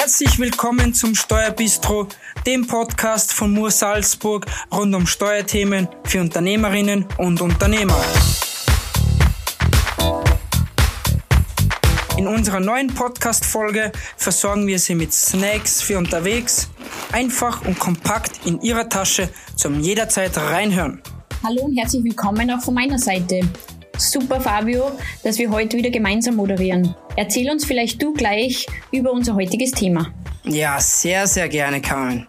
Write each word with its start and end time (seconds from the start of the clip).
Herzlich 0.00 0.38
willkommen 0.38 0.94
zum 0.94 1.16
Steuerbistro, 1.16 2.06
dem 2.46 2.68
Podcast 2.68 3.32
von 3.32 3.50
Mur 3.50 3.72
Salzburg 3.72 4.46
rund 4.72 4.94
um 4.94 5.08
Steuerthemen 5.08 5.88
für 6.04 6.20
Unternehmerinnen 6.20 7.04
und 7.18 7.40
Unternehmer. 7.40 8.00
In 12.16 12.28
unserer 12.28 12.60
neuen 12.60 12.94
Podcast-Folge 12.94 13.90
versorgen 14.16 14.68
wir 14.68 14.78
Sie 14.78 14.94
mit 14.94 15.12
Snacks 15.12 15.82
für 15.82 15.98
unterwegs, 15.98 16.70
einfach 17.10 17.66
und 17.66 17.80
kompakt 17.80 18.46
in 18.46 18.62
Ihrer 18.62 18.88
Tasche 18.88 19.28
zum 19.56 19.80
jederzeit 19.80 20.38
reinhören. 20.38 21.02
Hallo 21.42 21.62
und 21.62 21.76
herzlich 21.76 22.04
willkommen 22.04 22.48
auch 22.52 22.60
von 22.60 22.74
meiner 22.74 23.00
Seite. 23.00 23.40
Super, 23.98 24.40
Fabio, 24.40 24.92
dass 25.24 25.38
wir 25.38 25.50
heute 25.50 25.76
wieder 25.76 25.90
gemeinsam 25.90 26.36
moderieren. 26.36 26.94
Erzähl 27.16 27.50
uns 27.50 27.64
vielleicht 27.64 28.00
du 28.00 28.14
gleich 28.14 28.66
über 28.92 29.10
unser 29.10 29.34
heutiges 29.34 29.72
Thema. 29.72 30.12
Ja, 30.44 30.80
sehr, 30.80 31.26
sehr 31.26 31.48
gerne, 31.48 31.80
Carmen. 31.80 32.26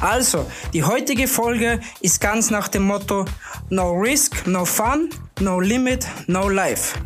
Also, 0.00 0.46
die 0.72 0.82
heutige 0.82 1.28
Folge 1.28 1.78
ist 2.00 2.20
ganz 2.20 2.50
nach 2.50 2.68
dem 2.68 2.84
Motto 2.84 3.26
No 3.68 3.92
Risk, 3.92 4.46
No 4.46 4.64
Fun, 4.64 5.10
No 5.40 5.60
Limit, 5.60 6.06
No 6.26 6.48
Life. 6.48 6.98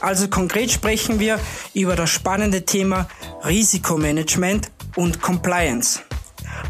Also 0.00 0.28
konkret 0.28 0.72
sprechen 0.72 1.20
wir 1.20 1.38
über 1.74 1.94
das 1.94 2.10
spannende 2.10 2.64
Thema 2.64 3.06
Risikomanagement 3.44 4.70
und 4.96 5.20
Compliance. 5.20 6.00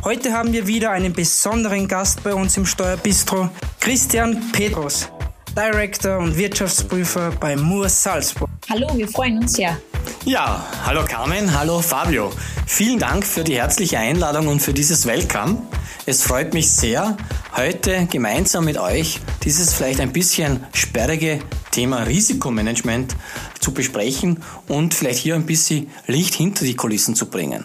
Heute 0.05 0.33
haben 0.33 0.53
wir 0.53 0.67
wieder 0.67 0.91
einen 0.91 1.13
besonderen 1.13 1.89
Gast 1.89 2.23
bei 2.25 2.35
uns 2.35 2.57
im 2.57 2.67
Steuerbistro, 2.67 3.49
Christian 3.81 4.51
Petrus. 4.53 5.09
Director 5.57 6.19
und 6.19 6.37
Wirtschaftsprüfer 6.37 7.31
bei 7.39 7.57
Moore 7.57 7.91
Salzburg. 7.91 8.49
Hallo, 8.71 8.89
wir 8.97 9.07
freuen 9.07 9.39
uns 9.39 9.53
sehr. 9.53 9.79
Ja, 10.25 10.67
hallo 10.87 11.05
Carmen, 11.05 11.59
hallo 11.59 11.83
Fabio. 11.83 12.33
Vielen 12.67 12.99
Dank 12.99 13.27
für 13.27 13.45
die 13.45 13.57
herzliche 13.57 13.99
Einladung 13.99 14.49
und 14.49 14.61
für 14.61 14.73
dieses 14.73 15.05
Welcome. 15.05 15.59
Es 16.07 16.23
freut 16.23 16.55
mich 16.55 16.71
sehr, 16.71 17.19
heute 17.55 18.07
gemeinsam 18.07 18.65
mit 18.65 18.79
euch 18.79 19.21
dieses 19.45 19.75
vielleicht 19.75 20.01
ein 20.01 20.13
bisschen 20.13 20.65
sperrige 20.73 21.41
Thema 21.71 22.05
Risikomanagement 22.05 23.15
zu 23.61 23.75
besprechen 23.75 24.43
und 24.69 24.95
vielleicht 24.95 25.19
hier 25.19 25.35
ein 25.35 25.45
bisschen 25.45 25.91
Licht 26.07 26.35
hinter 26.35 26.65
die 26.65 26.77
Kulissen 26.77 27.15
zu 27.15 27.27
bringen. 27.27 27.65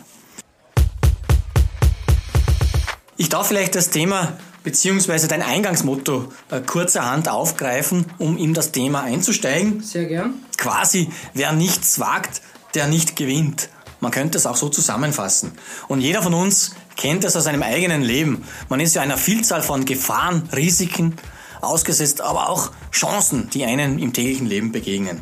Ich 3.16 3.30
darf 3.30 3.48
vielleicht 3.48 3.76
das 3.76 3.90
Thema 3.90 4.38
beziehungsweise 4.68 5.30
dein 5.30 5.42
Eingangsmotto 5.42 6.28
äh, 6.52 6.60
kurzerhand 6.60 7.30
aufgreifen, 7.30 8.04
um 8.18 8.36
in 8.36 8.54
das 8.54 8.74
Thema 8.74 9.04
einzusteigen. 9.04 9.82
Sehr 9.82 10.04
gern. 10.04 10.34
Quasi, 10.58 11.08
wer 11.34 11.54
nichts 11.54 12.02
wagt, 12.02 12.42
der 12.76 12.88
nicht 12.88 13.16
gewinnt. 13.16 13.70
Man 14.02 14.12
könnte 14.12 14.38
es 14.38 14.46
auch 14.46 14.58
so 14.58 14.68
zusammenfassen. 14.68 15.54
Und 15.88 16.02
jeder 16.02 16.22
von 16.22 16.34
uns 16.34 16.76
kennt 16.98 17.24
es 17.24 17.38
aus 17.38 17.46
seinem 17.46 17.64
eigenen 17.64 18.02
Leben. 18.02 18.44
Man 18.68 18.82
ist 18.82 18.94
ja 18.94 19.02
einer 19.02 19.18
Vielzahl 19.18 19.62
von 19.62 19.86
Gefahren, 19.86 20.50
Risiken 20.54 21.16
ausgesetzt, 21.62 22.20
aber 22.20 22.50
auch 22.50 22.72
Chancen, 22.92 23.50
die 23.50 23.64
einen 23.64 24.00
im 24.00 24.12
täglichen 24.12 24.48
Leben 24.48 24.74
begegnen. 24.74 25.22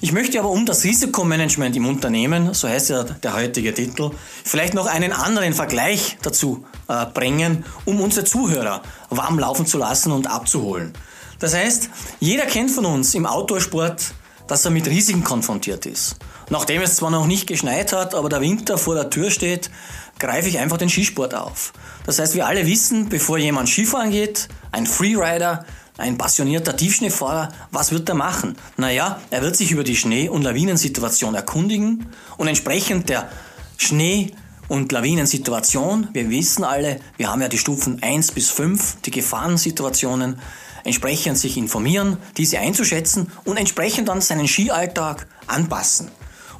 Ich 0.00 0.10
möchte 0.10 0.40
aber 0.40 0.50
um 0.50 0.66
das 0.66 0.82
Risikomanagement 0.82 1.76
im 1.76 1.86
Unternehmen, 1.86 2.54
so 2.54 2.68
heißt 2.68 2.90
ja 2.90 3.04
der 3.04 3.36
heutige 3.36 3.72
Titel, 3.72 4.10
vielleicht 4.44 4.74
noch 4.74 4.86
einen 4.86 5.12
anderen 5.12 5.54
Vergleich 5.54 6.18
dazu 6.22 6.66
äh, 6.88 7.06
bringen, 7.06 7.64
um 7.84 8.00
unsere 8.00 8.24
Zuhörer 8.24 8.82
warm 9.10 9.38
laufen 9.38 9.66
zu 9.66 9.78
lassen 9.78 10.12
und 10.12 10.26
abzuholen. 10.26 10.92
Das 11.38 11.54
heißt, 11.54 11.90
jeder 12.20 12.46
kennt 12.46 12.70
von 12.70 12.86
uns 12.86 13.14
im 13.14 13.26
Outdoorsport, 13.26 14.14
dass 14.46 14.64
er 14.64 14.70
mit 14.70 14.86
Risiken 14.86 15.24
konfrontiert 15.24 15.86
ist. 15.86 16.16
Nachdem 16.50 16.82
es 16.82 16.96
zwar 16.96 17.10
noch 17.10 17.26
nicht 17.26 17.46
geschneit 17.46 17.92
hat, 17.92 18.14
aber 18.14 18.28
der 18.28 18.40
Winter 18.40 18.76
vor 18.76 18.94
der 18.94 19.10
Tür 19.10 19.30
steht, 19.30 19.70
greife 20.18 20.48
ich 20.48 20.58
einfach 20.58 20.76
den 20.76 20.90
Skisport 20.90 21.34
auf. 21.34 21.72
Das 22.06 22.18
heißt, 22.18 22.34
wir 22.34 22.46
alle 22.46 22.66
wissen, 22.66 23.08
bevor 23.08 23.38
jemand 23.38 23.68
Skifahren 23.68 24.10
geht, 24.10 24.48
ein 24.70 24.86
Freerider, 24.86 25.64
ein 25.96 26.18
passionierter 26.18 26.76
Tiefschneefahrer, 26.76 27.48
was 27.70 27.92
wird 27.92 28.08
er 28.08 28.14
machen? 28.14 28.56
Naja, 28.76 29.20
er 29.30 29.42
wird 29.42 29.56
sich 29.56 29.70
über 29.70 29.84
die 29.84 29.96
Schnee- 29.96 30.28
und 30.28 30.42
Lawinensituation 30.42 31.34
erkundigen 31.34 32.08
und 32.36 32.48
entsprechend 32.48 33.08
der 33.08 33.30
Schnee- 33.78 34.34
und 34.68 34.92
Lawinensituation, 34.92 36.08
wir 36.12 36.30
wissen 36.30 36.64
alle, 36.64 37.00
wir 37.16 37.30
haben 37.30 37.42
ja 37.42 37.48
die 37.48 37.58
Stufen 37.58 38.02
1 38.02 38.32
bis 38.32 38.50
5, 38.50 39.02
die 39.02 39.10
Gefahrensituationen, 39.10 40.38
entsprechend 40.84 41.38
sich 41.38 41.56
informieren, 41.56 42.18
diese 42.36 42.58
einzuschätzen 42.58 43.30
und 43.44 43.56
entsprechend 43.56 44.08
dann 44.08 44.20
seinen 44.20 44.46
Skialltag 44.46 45.26
anpassen. 45.46 46.10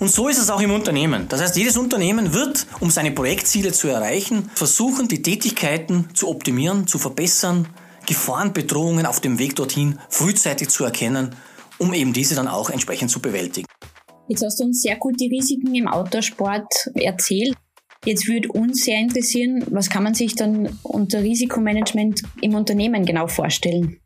Und 0.01 0.11
so 0.11 0.29
ist 0.29 0.39
es 0.39 0.51
auch 0.51 0.61
im 0.61 0.73
Unternehmen. 0.73 1.27
Das 1.29 1.41
heißt, 1.41 1.57
jedes 1.57 1.77
Unternehmen 1.77 2.35
wird, 2.35 2.67
um 2.81 2.91
seine 2.91 3.13
Projektziele 3.13 3.73
zu 3.73 3.89
erreichen, 3.89 4.51
versuchen, 4.55 5.09
die 5.09 5.23
Tätigkeiten 5.23 6.09
zu 6.15 6.29
optimieren, 6.29 6.87
zu 6.87 6.99
verbessern, 6.99 7.69
Gefahrenbedrohungen 8.07 9.07
auf 9.07 9.21
dem 9.21 9.39
Weg 9.39 9.57
dorthin 9.57 9.99
frühzeitig 10.09 10.69
zu 10.69 10.85
erkennen, 10.85 11.35
um 11.79 11.95
eben 11.95 12.13
diese 12.13 12.35
dann 12.35 12.49
auch 12.49 12.71
entsprechend 12.71 13.11
zu 13.11 13.21
bewältigen. 13.21 13.67
Jetzt 14.29 14.43
hast 14.45 14.59
du 14.61 14.65
uns 14.65 14.83
sehr 14.83 14.97
gut 14.97 15.21
die 15.21 15.29
Risiken 15.29 15.75
im 15.75 15.87
Outdoorsport 15.87 16.91
erzählt. 16.95 17.55
Jetzt 18.05 18.29
würde 18.29 18.49
uns 18.49 18.85
sehr 18.85 18.99
interessieren, 18.99 19.65
was 19.71 19.89
kann 19.89 20.03
man 20.03 20.15
sich 20.15 20.35
dann 20.35 20.79
unter 20.83 21.23
Risikomanagement 21.23 22.23
im 22.43 22.55
Unternehmen 22.55 23.07
genau 23.07 23.29
vorstellen? 23.29 23.99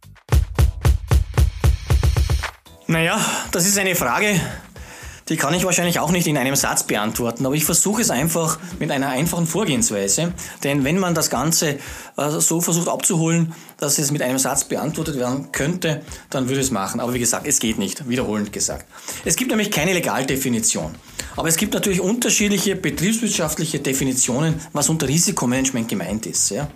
Naja, 2.86 3.20
das 3.50 3.66
ist 3.66 3.76
eine 3.76 3.96
Frage, 3.96 4.40
die 5.28 5.36
kann 5.36 5.52
ich 5.52 5.64
wahrscheinlich 5.64 5.98
auch 5.98 6.10
nicht 6.10 6.26
in 6.26 6.38
einem 6.38 6.54
Satz 6.54 6.84
beantworten, 6.84 7.44
aber 7.44 7.54
ich 7.54 7.64
versuche 7.64 8.00
es 8.00 8.10
einfach 8.10 8.58
mit 8.78 8.90
einer 8.90 9.08
einfachen 9.08 9.46
Vorgehensweise. 9.46 10.32
Denn 10.64 10.84
wenn 10.84 10.98
man 10.98 11.14
das 11.14 11.28
Ganze 11.28 11.78
äh, 12.16 12.30
so 12.38 12.60
versucht 12.60 12.88
abzuholen, 12.88 13.52
dass 13.78 13.98
es 13.98 14.10
mit 14.10 14.22
einem 14.22 14.38
Satz 14.38 14.64
beantwortet 14.64 15.18
werden 15.18 15.50
könnte, 15.52 16.02
dann 16.30 16.48
würde 16.48 16.60
es 16.60 16.70
machen. 16.70 17.00
Aber 17.00 17.14
wie 17.14 17.18
gesagt, 17.18 17.46
es 17.46 17.60
geht 17.60 17.78
nicht, 17.78 18.08
wiederholend 18.08 18.52
gesagt. 18.52 18.86
Es 19.24 19.36
gibt 19.36 19.50
nämlich 19.50 19.70
keine 19.70 19.94
Legaldefinition. 19.94 20.94
Aber 21.36 21.48
es 21.48 21.56
gibt 21.56 21.74
natürlich 21.74 22.00
unterschiedliche 22.00 22.74
betriebswirtschaftliche 22.74 23.78
Definitionen, 23.78 24.60
was 24.72 24.88
unter 24.88 25.08
Risikomanagement 25.08 25.88
gemeint 25.88 26.26
ist. 26.26 26.50
Ja. 26.50 26.68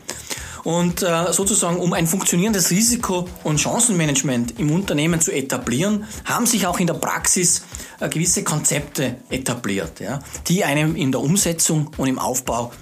Und 0.63 1.03
äh, 1.03 1.33
sozusagen, 1.33 1.79
um 1.79 1.93
ein 1.93 2.07
funktionierendes 2.07 2.71
Risiko- 2.71 3.29
und 3.43 3.61
Chancenmanagement 3.61 4.61
im 4.61 4.71
Unternehmen 4.71 5.21
zu 5.21 5.33
etablieren, 5.33 6.05
haben 6.25 6.47
sich 6.47 6.67
auch 6.69 6.79
in 6.79 6.87
der 6.87 6.95
Praxis 6.95 7.65
äh, 7.99 8.09
gewisse 8.09 8.45
Konzepte 8.45 9.17
etabliert, 9.29 9.99
ja, 9.99 10.21
die 10.47 10.63
einem 10.63 10.95
in 10.95 11.11
der 11.11 11.21
Umsetzung 11.21 11.91
und 11.97 12.07
im 12.07 12.21
Aufbau 12.21 12.73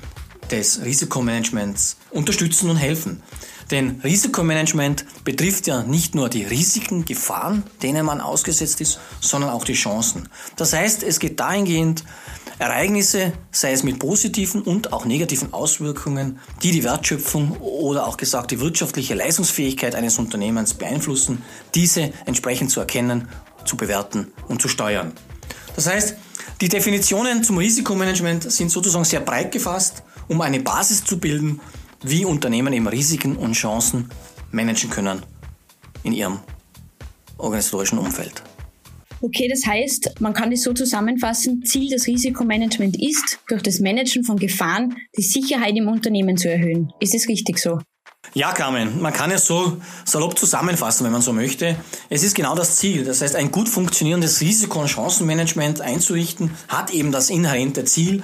des 0.51 0.83
Risikomanagements 0.85 1.97
unterstützen 2.11 2.71
und 2.71 2.77
helfen. 2.77 3.23
Denn 3.71 4.01
Risikomanagement 4.03 5.05
betrifft 5.25 5.69
ja 5.69 5.83
nicht 5.83 6.15
nur 6.15 6.29
die 6.29 6.43
Risiken, 6.43 7.05
Gefahren, 7.05 7.63
denen 7.83 8.05
man 8.05 8.21
ausgesetzt 8.21 8.81
ist, 8.81 8.99
sondern 9.21 9.51
auch 9.51 9.65
die 9.65 9.75
Chancen. 9.75 10.29
Das 10.57 10.73
heißt, 10.73 11.05
es 11.05 11.21
geht 11.21 11.39
dahingehend, 11.39 12.05
Ereignisse, 12.59 13.33
sei 13.53 13.73
es 13.73 13.85
mit 13.85 13.99
positiven 13.99 14.61
und 14.61 14.93
auch 14.93 15.07
negativen 15.07 15.55
Auswirkungen, 15.55 16.41
die 16.63 16.73
die 16.73 16.85
Wertschöpfung 16.85 17.57
oder 17.59 18.07
auch 18.07 18.19
gesagt 18.19 18.51
die 18.51 18.61
wirtschaftliche 18.61 19.15
Leistungsfähigkeit 19.15 19.95
eines 19.95 20.19
Unternehmens 20.19 20.75
beeinflussen, 20.75 21.43
diese 21.75 22.13
entsprechend 22.27 22.71
zu 22.71 22.81
erkennen, 22.81 23.29
zu 23.65 23.77
bewerten 23.77 24.33
und 24.49 24.61
zu 24.61 24.69
steuern. 24.69 25.13
Das 25.75 25.87
heißt, 25.87 26.17
die 26.61 26.69
Definitionen 26.69 27.43
zum 27.45 27.57
Risikomanagement 27.57 28.53
sind 28.53 28.71
sozusagen 28.71 29.07
sehr 29.07 29.21
breit 29.21 29.53
gefasst, 29.53 30.03
um 30.31 30.41
eine 30.41 30.61
Basis 30.61 31.05
zu 31.05 31.19
bilden, 31.19 31.61
wie 32.03 32.25
Unternehmen 32.25 32.73
eben 32.73 32.87
Risiken 32.87 33.37
und 33.37 33.53
Chancen 33.53 34.09
managen 34.53 34.89
können 34.89 35.23
in 36.05 36.13
ihrem 36.13 36.39
organisatorischen 37.37 37.99
Umfeld. 37.99 38.43
Okay, 39.21 39.49
das 39.51 39.67
heißt, 39.67 40.21
man 40.21 40.33
kann 40.33 40.51
es 40.53 40.63
so 40.63 40.73
zusammenfassen, 40.73 41.63
Ziel 41.65 41.91
des 41.91 42.07
Risikomanagements 42.07 42.99
ist, 43.03 43.41
durch 43.49 43.63
das 43.63 43.81
Managen 43.81 44.25
von 44.25 44.37
Gefahren 44.37 44.97
die 45.19 45.23
Sicherheit 45.23 45.77
im 45.77 45.89
Unternehmen 45.89 46.37
zu 46.39 46.49
erhöhen. 46.49 46.91
Ist 47.01 47.15
es 47.15 47.29
richtig 47.29 47.59
so? 47.59 47.81
Ja, 48.33 48.53
Carmen, 48.53 49.03
man 49.03 49.13
kann 49.13 49.33
es 49.33 49.47
so 49.47 49.79
salopp 50.05 50.39
zusammenfassen, 50.39 51.05
wenn 51.05 51.11
man 51.11 51.21
so 51.21 51.33
möchte. 51.33 51.75
Es 52.11 52.23
ist 52.23 52.37
genau 52.37 52.55
das 52.55 52.77
Ziel. 52.77 53.05
Das 53.05 53.23
heißt, 53.23 53.35
ein 53.35 53.51
gut 53.51 53.69
funktionierendes 53.69 54.41
Risiko- 54.41 54.81
und 54.81 54.89
Chancenmanagement 54.89 55.81
einzurichten, 55.81 56.57
hat 56.69 56.93
eben 56.93 57.11
das 57.11 57.29
inhärente 57.29 57.85
Ziel, 57.87 58.23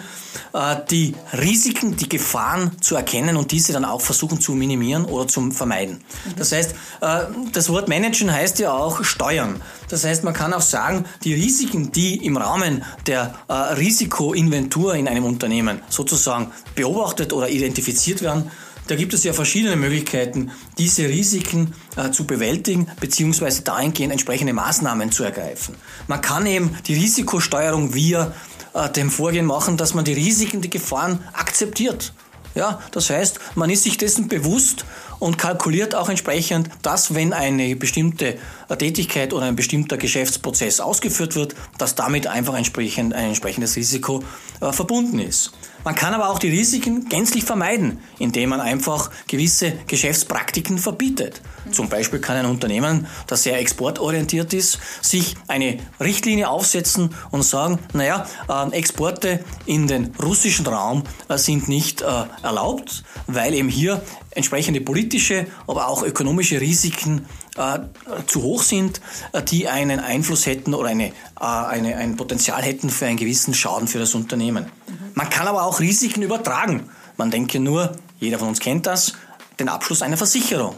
äh, 0.52 0.76
die 0.90 1.16
Risiken, 1.32 1.96
die 1.96 2.08
Gefahren 2.08 2.80
zu 2.80 2.94
erkennen 2.94 3.36
und 3.36 3.50
diese 3.50 3.72
dann 3.72 3.84
auch 3.84 4.00
versuchen 4.00 4.40
zu 4.40 4.52
minimieren 4.52 5.06
oder 5.06 5.26
zu 5.26 5.50
vermeiden. 5.50 6.04
Das 6.36 6.52
heißt, 6.52 6.72
äh, 7.00 7.24
das 7.52 7.68
Wort 7.68 7.88
managen 7.88 8.32
heißt 8.32 8.60
ja 8.60 8.72
auch 8.72 9.02
steuern. 9.02 9.60
Das 9.88 10.04
heißt, 10.04 10.22
man 10.22 10.34
kann 10.34 10.54
auch 10.54 10.60
sagen, 10.60 11.04
die 11.24 11.34
Risiken, 11.34 11.90
die 11.90 12.24
im 12.24 12.36
Rahmen 12.36 12.84
der 13.08 13.34
äh, 13.48 13.52
Risikoinventur 13.52 14.94
in 14.94 15.08
einem 15.08 15.24
Unternehmen 15.24 15.80
sozusagen 15.88 16.52
beobachtet 16.76 17.32
oder 17.32 17.48
identifiziert 17.48 18.22
werden, 18.22 18.52
da 18.86 18.96
gibt 18.96 19.14
es 19.14 19.24
ja 19.24 19.32
verschiedene 19.32 19.76
Möglichkeiten, 19.76 20.50
diese 20.78 21.08
Risiken 21.08 21.74
äh, 21.96 22.10
zu 22.10 22.26
bewältigen 22.26 22.88
bzw. 23.00 23.62
dahingehend 23.64 24.12
entsprechende 24.12 24.52
Maßnahmen 24.52 25.12
zu 25.12 25.24
ergreifen. 25.24 25.74
Man 26.06 26.20
kann 26.20 26.46
eben 26.46 26.76
die 26.86 26.94
Risikosteuerung 26.94 27.94
via 27.94 28.32
äh, 28.74 28.88
dem 28.90 29.10
Vorgehen 29.10 29.46
machen, 29.46 29.76
dass 29.76 29.94
man 29.94 30.04
die 30.04 30.12
Risiken, 30.12 30.60
die 30.60 30.70
Gefahren 30.70 31.24
akzeptiert. 31.32 32.12
Ja, 32.54 32.80
das 32.90 33.10
heißt, 33.10 33.38
man 33.54 33.68
ist 33.68 33.82
sich 33.82 33.98
dessen 33.98 34.28
bewusst 34.28 34.86
und 35.18 35.36
kalkuliert 35.36 35.94
auch 35.94 36.08
entsprechend, 36.08 36.70
dass 36.80 37.14
wenn 37.14 37.34
eine 37.34 37.76
bestimmte 37.76 38.38
Tätigkeit 38.74 39.32
oder 39.32 39.46
ein 39.46 39.56
bestimmter 39.56 39.96
Geschäftsprozess 39.96 40.80
ausgeführt 40.80 41.36
wird, 41.36 41.54
dass 41.78 41.94
damit 41.94 42.26
einfach 42.26 42.54
entsprechend 42.54 43.14
ein 43.14 43.26
entsprechendes 43.28 43.76
Risiko 43.76 44.24
äh, 44.60 44.72
verbunden 44.72 45.20
ist. 45.20 45.52
Man 45.86 45.94
kann 45.94 46.14
aber 46.14 46.30
auch 46.30 46.40
die 46.40 46.48
Risiken 46.48 47.08
gänzlich 47.08 47.44
vermeiden, 47.44 48.00
indem 48.18 48.48
man 48.48 48.60
einfach 48.60 49.08
gewisse 49.28 49.72
Geschäftspraktiken 49.86 50.78
verbietet. 50.78 51.42
Zum 51.70 51.88
Beispiel 51.88 52.18
kann 52.18 52.36
ein 52.36 52.46
Unternehmen, 52.46 53.06
das 53.28 53.44
sehr 53.44 53.60
exportorientiert 53.60 54.52
ist, 54.52 54.80
sich 55.00 55.36
eine 55.46 55.78
Richtlinie 56.00 56.48
aufsetzen 56.48 57.14
und 57.30 57.44
sagen, 57.44 57.78
naja, 57.92 58.26
äh, 58.48 58.72
Exporte 58.72 59.44
in 59.64 59.86
den 59.86 60.12
russischen 60.20 60.66
Raum 60.66 61.04
äh, 61.28 61.38
sind 61.38 61.68
nicht 61.68 62.02
äh, 62.02 62.06
erlaubt, 62.42 63.04
weil 63.28 63.54
eben 63.54 63.68
hier 63.68 64.02
entsprechende 64.32 64.80
politische, 64.80 65.46
aber 65.68 65.86
auch 65.86 66.02
ökonomische 66.02 66.60
Risiken 66.60 67.26
äh, 67.56 67.78
zu 68.26 68.42
hoch 68.42 68.62
sind, 68.62 69.00
äh, 69.32 69.42
die 69.42 69.68
einen 69.68 70.00
Einfluss 70.00 70.46
hätten 70.46 70.74
oder 70.74 70.88
eine, 70.88 71.08
äh, 71.08 71.12
eine, 71.40 71.96
ein 71.96 72.16
Potenzial 72.16 72.62
hätten 72.62 72.90
für 72.90 73.06
einen 73.06 73.16
gewissen 73.16 73.54
Schaden 73.54 73.88
für 73.88 73.98
das 73.98 74.14
Unternehmen. 74.14 74.66
Mhm. 74.86 75.10
Man 75.14 75.30
kann 75.30 75.46
aber 75.46 75.64
auch 75.64 75.80
Risiken 75.80 76.22
übertragen. 76.22 76.88
Man 77.16 77.30
denke 77.30 77.60
nur, 77.60 77.96
jeder 78.20 78.38
von 78.38 78.48
uns 78.48 78.60
kennt 78.60 78.86
das, 78.86 79.14
den 79.58 79.68
Abschluss 79.68 80.02
einer 80.02 80.16
Versicherung. 80.16 80.76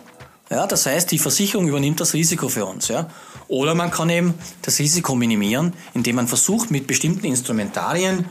Ja, 0.51 0.67
das 0.67 0.87
heißt, 0.87 1.11
die 1.11 1.19
Versicherung 1.19 1.69
übernimmt 1.69 2.01
das 2.01 2.15
Risiko 2.15 2.49
für 2.49 2.65
uns. 2.65 2.89
Ja. 2.89 3.09
Oder 3.49 3.75
man 3.75 3.91
kann 3.91 4.09
eben 4.09 4.35
das 4.63 4.79
Risiko 4.79 5.15
minimieren, 5.15 5.75
indem 5.95 6.17
man 6.17 6.29
versucht, 6.29 6.71
mit 6.71 6.87
bestimmten 6.87 7.27
Instrumentarien 7.27 8.27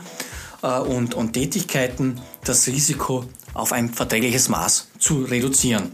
äh, 0.62 0.78
und, 0.78 1.14
und 1.14 1.32
Tätigkeiten 1.32 2.20
das 2.44 2.66
Risiko 2.66 3.24
auf 3.54 3.72
ein 3.72 3.92
verträgliches 3.92 4.48
Maß 4.48 4.88
zu 4.98 5.24
reduzieren. 5.24 5.92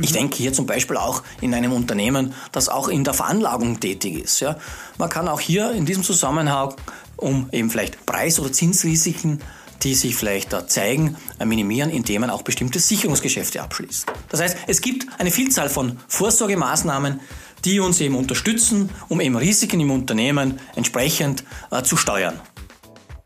Ich 0.00 0.12
denke 0.12 0.36
hier 0.36 0.52
zum 0.52 0.66
Beispiel 0.66 0.96
auch 0.96 1.22
in 1.40 1.54
einem 1.54 1.72
Unternehmen, 1.72 2.34
das 2.52 2.68
auch 2.68 2.88
in 2.88 3.04
der 3.04 3.14
Veranlagung 3.14 3.80
tätig 3.80 4.22
ist. 4.22 4.40
Ja. 4.40 4.56
Man 4.98 5.08
kann 5.08 5.28
auch 5.28 5.40
hier 5.40 5.72
in 5.72 5.86
diesem 5.86 6.02
Zusammenhang, 6.02 6.74
um 7.16 7.48
eben 7.52 7.70
vielleicht 7.70 8.06
Preis- 8.06 8.38
oder 8.38 8.52
Zinsrisiken, 8.52 9.40
die 9.82 9.94
sich 9.94 10.16
vielleicht 10.16 10.52
da 10.52 10.66
zeigen, 10.66 11.16
äh, 11.38 11.44
minimieren, 11.44 11.90
indem 11.90 12.22
man 12.22 12.30
auch 12.30 12.42
bestimmte 12.42 12.80
Sicherungsgeschäfte 12.80 13.62
abschließt. 13.62 14.06
Das 14.28 14.40
heißt, 14.40 14.56
es 14.66 14.80
gibt 14.80 15.06
eine 15.18 15.30
Vielzahl 15.30 15.68
von 15.68 15.98
Vorsorgemaßnahmen, 16.08 17.20
die 17.64 17.80
uns 17.80 18.00
eben 18.00 18.16
unterstützen, 18.16 18.90
um 19.08 19.20
eben 19.20 19.36
Risiken 19.36 19.80
im 19.80 19.90
Unternehmen 19.90 20.58
entsprechend 20.76 21.44
äh, 21.70 21.82
zu 21.82 21.96
steuern. 21.96 22.40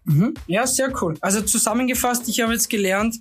Mhm. 0.05 0.35
Ja, 0.47 0.67
sehr 0.67 0.93
cool. 1.03 1.17
Also 1.20 1.43
zusammengefasst, 1.43 2.29
ich 2.29 2.41
habe 2.41 2.53
jetzt 2.53 2.69
gelernt, 2.69 3.20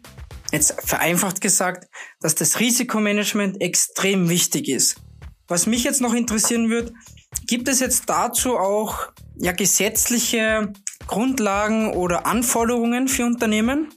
jetzt 0.51 0.75
vereinfacht 0.83 1.41
gesagt, 1.41 1.87
dass 2.19 2.35
das 2.35 2.59
Risikomanagement 2.59 3.61
extrem 3.61 4.29
wichtig 4.29 4.67
ist. 4.69 4.97
Was 5.47 5.65
mich 5.65 5.83
jetzt 5.83 6.01
noch 6.01 6.13
interessieren 6.13 6.69
wird, 6.69 6.93
gibt 7.47 7.67
es 7.67 7.79
jetzt 7.79 8.03
dazu 8.07 8.57
auch 8.57 9.07
ja 9.35 9.51
gesetzliche 9.51 10.71
Grundlagen 11.07 11.93
oder 11.93 12.25
Anforderungen 12.25 13.07
für 13.07 13.25
Unternehmen? 13.25 13.89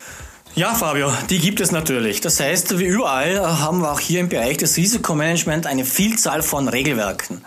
Ja, 0.57 0.75
Fabio, 0.75 1.13
die 1.31 1.41
gibt 1.41 1.61
es 1.61 1.73
natürlich. 1.73 2.21
Das 2.21 2.39
heißt, 2.39 2.79
wie 2.79 2.85
überall 2.85 3.41
haben 3.61 3.81
wir 3.81 3.91
auch 3.91 3.99
hier 3.99 4.21
im 4.21 4.29
Bereich 4.29 4.57
des 4.57 4.77
Risikomanagements 4.77 5.67
eine 5.67 5.85
Vielzahl 5.85 6.43
von 6.43 6.69
Regelwerken. 6.69 7.45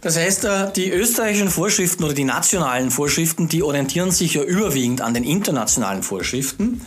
Das 0.00 0.18
heißt, 0.18 0.44
äh, 0.44 0.72
die 0.72 0.90
österreichischen 0.90 1.48
Vorschriften 1.48 2.04
oder 2.04 2.12
die 2.12 2.24
nationalen 2.24 2.90
Vorschriften, 2.90 3.48
die 3.48 3.62
orientieren 3.62 4.10
sich 4.10 4.34
ja 4.34 4.42
überwiegend 4.42 5.00
an 5.00 5.14
den 5.14 5.24
internationalen 5.24 6.02
Vorschriften 6.02 6.82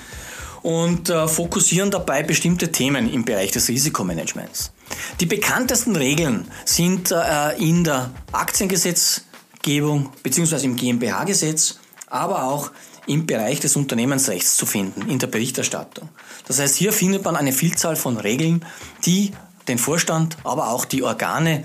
und 0.67 1.09
äh, 1.09 1.29
fokussieren 1.29 1.91
dabei 1.91 2.23
bestimmte 2.23 2.73
Themen 2.73 3.09
im 3.09 3.23
Bereich 3.23 3.51
des 3.51 3.69
Risikomanagements. 3.69 4.73
Die 5.21 5.25
bekanntesten 5.25 5.95
Regeln 5.95 6.45
sind 6.65 7.09
äh, 7.09 7.57
in 7.57 7.85
der 7.85 8.11
Aktiengesetzgebung 8.33 10.09
bzw. 10.23 10.65
im 10.65 10.75
GmbH-Gesetz, 10.75 11.79
aber 12.07 12.43
auch 12.43 12.71
im 13.05 13.25
Bereich 13.25 13.61
des 13.61 13.77
Unternehmensrechts 13.77 14.57
zu 14.57 14.65
finden, 14.65 15.09
in 15.09 15.19
der 15.19 15.27
Berichterstattung. 15.27 16.09
Das 16.49 16.59
heißt, 16.59 16.75
hier 16.75 16.91
findet 16.91 17.23
man 17.23 17.37
eine 17.37 17.53
Vielzahl 17.53 17.95
von 17.95 18.17
Regeln, 18.17 18.65
die 19.05 19.31
den 19.69 19.77
Vorstand, 19.77 20.35
aber 20.43 20.71
auch 20.71 20.83
die 20.83 21.01
Organe, 21.01 21.63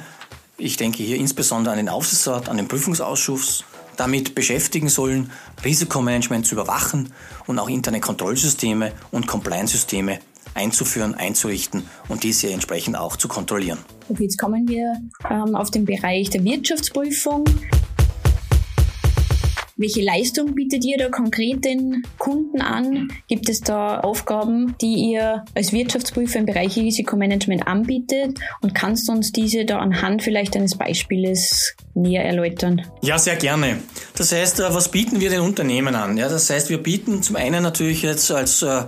ich 0.58 0.76
denke 0.76 1.02
hier 1.02 1.16
insbesondere 1.16 1.72
an 1.72 1.78
den 1.78 1.88
Aufsichtsrat, 1.88 2.48
an 2.48 2.56
den 2.56 2.68
Prüfungsausschuss, 2.68 3.64
damit 3.96 4.34
beschäftigen 4.34 4.88
sollen, 4.88 5.30
Risikomanagement 5.64 6.46
zu 6.46 6.54
überwachen 6.54 7.12
und 7.46 7.58
auch 7.58 7.68
interne 7.68 8.00
Kontrollsysteme 8.00 8.92
und 9.10 9.26
Compliance-Systeme 9.26 10.18
einzuführen, 10.54 11.14
einzurichten 11.14 11.84
und 12.08 12.24
diese 12.24 12.50
entsprechend 12.50 12.96
auch 12.96 13.16
zu 13.16 13.28
kontrollieren. 13.28 13.78
Okay, 14.08 14.24
jetzt 14.24 14.38
kommen 14.38 14.68
wir 14.68 14.94
ähm, 15.30 15.54
auf 15.54 15.70
den 15.70 15.84
Bereich 15.84 16.30
der 16.30 16.44
Wirtschaftsprüfung. 16.44 17.44
Welche 19.82 20.00
Leistung 20.00 20.54
bietet 20.54 20.84
ihr 20.84 20.96
da 20.96 21.08
konkret 21.08 21.64
den 21.64 22.04
Kunden 22.16 22.60
an? 22.60 23.08
Gibt 23.26 23.48
es 23.48 23.62
da 23.62 23.98
Aufgaben, 23.98 24.76
die 24.80 25.10
ihr 25.10 25.44
als 25.56 25.72
Wirtschaftsprüfer 25.72 26.38
im 26.38 26.46
Bereich 26.46 26.76
Risikomanagement 26.76 27.66
anbietet? 27.66 28.38
Und 28.60 28.76
kannst 28.76 29.08
du 29.08 29.12
uns 29.12 29.32
diese 29.32 29.64
da 29.64 29.80
anhand 29.80 30.22
vielleicht 30.22 30.54
eines 30.54 30.78
Beispieles 30.78 31.74
näher 31.94 32.24
erläutern? 32.24 32.82
Ja, 33.02 33.18
sehr 33.18 33.34
gerne. 33.34 33.80
Das 34.16 34.30
heißt, 34.30 34.60
äh, 34.60 34.72
was 34.72 34.88
bieten 34.88 35.18
wir 35.18 35.30
den 35.30 35.40
Unternehmen 35.40 35.96
an? 35.96 36.16
Ja, 36.16 36.28
das 36.28 36.48
heißt, 36.48 36.70
wir 36.70 36.80
bieten 36.80 37.20
zum 37.24 37.34
einen 37.34 37.64
natürlich 37.64 38.02
jetzt 38.02 38.30
als 38.30 38.62
äh, 38.62 38.82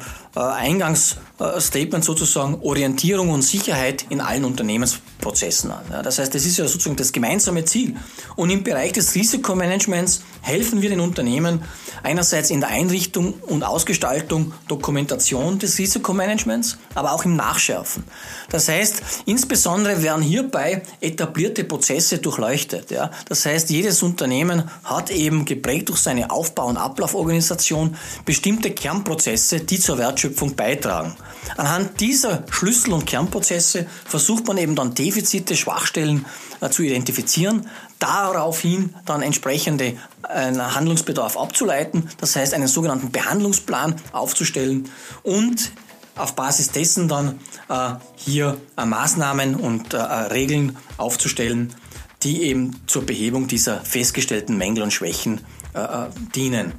äh, 1.39 1.61
Eingangsstatement 1.75 2.05
sozusagen 2.05 2.61
Orientierung 2.63 3.31
und 3.31 3.43
Sicherheit 3.43 4.07
in 4.11 4.21
allen 4.21 4.45
Unternehmensprozessen 4.45 5.71
an. 5.71 5.85
Das 6.03 6.19
heißt, 6.19 6.35
das 6.35 6.45
ist 6.45 6.59
ja 6.59 6.67
sozusagen 6.67 6.97
das 6.97 7.13
gemeinsame 7.13 7.65
Ziel. 7.65 7.97
Und 8.37 8.51
im 8.51 8.63
Bereich 8.63 8.93
des 8.93 9.15
Risikomanagements 9.15 10.23
helfen 10.43 10.83
wir 10.83 10.91
den 10.91 11.01
Unternehmen 11.01 11.63
einerseits 12.03 12.51
in 12.51 12.61
der 12.61 12.69
Einrichtung 12.71 13.35
und 13.43 13.63
Ausgestaltung, 13.63 14.53
Dokumentation 14.69 15.59
des 15.59 15.79
Risikomanagements, 15.79 16.79
aber 16.95 17.12
auch 17.12 17.25
im 17.25 17.37
Nachschärfen. 17.37 18.05
Das 18.50 18.69
heißt, 18.69 19.03
insbesondere 19.26 20.03
werden 20.03 20.23
hierbei 20.23 20.83
etablierte 21.00 21.64
Prozesse 21.64 22.19
durchleuchtet. 22.19 22.95
Das 23.29 23.47
heißt, 23.47 23.71
jedes 23.71 24.03
Unternehmen 24.03 24.71
hat 24.85 25.11
eben 25.11 25.45
geprägt 25.45 25.88
durch 25.88 25.99
seine 25.99 26.31
Aufbau- 26.31 26.67
und 26.67 26.76
Ablauforganisation 26.76 27.97
bestimmte 28.25 28.71
Kernprozesse, 28.71 29.61
die 29.61 29.79
zur 29.79 29.99
Wertschöpfung 29.99 30.55
beitragen. 30.55 31.17
Anhand 31.57 32.01
dieser 32.01 32.45
Schlüssel- 32.51 32.93
und 32.93 33.07
Kernprozesse 33.07 33.87
versucht 34.05 34.47
man 34.47 34.59
eben 34.59 34.75
dann 34.75 34.95
Defizite, 34.95 35.57
Schwachstellen 35.57 36.25
äh, 36.61 36.71
zu 36.71 36.83
identifizieren, 36.83 37.69
daraufhin 37.99 38.95
dann 39.05 39.23
entsprechende 39.23 39.97
äh, 40.29 40.53
Handlungsbedarf 40.55 41.37
abzuleiten, 41.37 42.09
das 42.19 42.37
heißt 42.37 42.55
einen 42.55 42.69
sogenannten 42.69 43.11
Behandlungsplan 43.11 43.97
aufzustellen 44.13 44.89
und 45.23 45.73
auf 46.17 46.35
Basis 46.35 46.71
dessen 46.71 47.09
dann 47.09 47.41
äh, 47.69 47.95
hier 48.17 48.57
äh, 48.77 48.85
Maßnahmen 48.85 49.57
und 49.57 49.95
äh, 49.95 49.99
Regeln 49.99 50.77
aufzustellen, 50.97 51.75
die 52.23 52.43
eben 52.43 52.81
zur 52.87 53.05
Behebung 53.05 53.49
dieser 53.49 53.81
festgestellten 53.81 54.57
Mängel 54.57 54.83
und 54.83 54.93
Schwächen 54.93 55.41
äh, 55.75 55.81
äh, 55.81 56.07
dienen. 56.35 56.73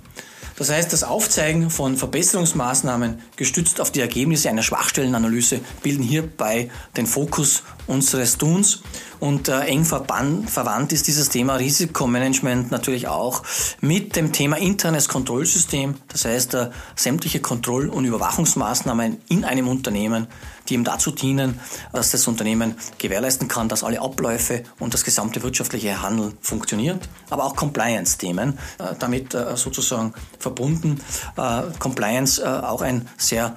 Das 0.58 0.70
heißt, 0.70 0.94
das 0.94 1.04
Aufzeigen 1.04 1.70
von 1.70 1.98
Verbesserungsmaßnahmen 1.98 3.22
gestützt 3.36 3.82
auf 3.82 3.92
die 3.92 4.00
Ergebnisse 4.00 4.50
einer 4.50 4.64
Schwachstellenanalyse 4.64 5.60
bilden 5.84 6.04
hierbei 6.04 6.70
den 6.96 7.08
Fokus 7.08 7.64
unseres 7.88 8.38
Tuns 8.38 8.82
und 9.26 9.48
äh, 9.48 9.62
eng 9.62 9.86
verwandt 9.86 10.94
ist 10.94 11.08
dieses 11.08 11.30
Thema 11.30 11.56
Risikomanagement 11.56 12.70
natürlich 12.70 13.08
auch 13.08 13.42
mit 13.82 14.16
dem 14.16 14.32
Thema 14.32 14.58
internes 14.58 15.10
Kontrollsystem. 15.10 15.96
Das 16.10 16.26
heißt, 16.26 16.54
äh, 16.54 16.70
sämtliche 16.96 17.40
Kontroll- 17.40 17.90
und 17.90 18.06
Überwachungsmaßnahmen 18.06 19.18
in 19.30 19.44
einem 19.44 19.68
Unternehmen, 19.68 20.28
die 20.70 20.76
eben 20.76 20.84
dazu 20.84 21.12
dienen, 21.12 21.60
dass 21.92 22.12
das 22.12 22.28
Unternehmen 22.28 22.76
gewährleisten 22.98 23.48
kann, 23.48 23.68
dass 23.70 23.84
alle 23.84 24.02
Abläufe 24.02 24.64
und 24.80 24.94
das 24.94 25.04
gesamte 25.04 25.42
wirtschaftliche 25.44 26.02
Handeln 26.02 26.38
funktioniert. 26.42 27.08
Aber 27.30 27.46
auch 27.46 27.56
Compliance-Themen 27.56 28.60
äh, 28.78 28.84
damit 29.00 29.34
äh, 29.34 29.58
sozusagen 29.58 30.14
verbunden. 30.38 31.02
Äh, 31.38 31.64
Compliance 31.80 32.42
äh, 32.42 32.46
auch 32.46 32.82
ein 32.82 33.08
sehr 33.18 33.56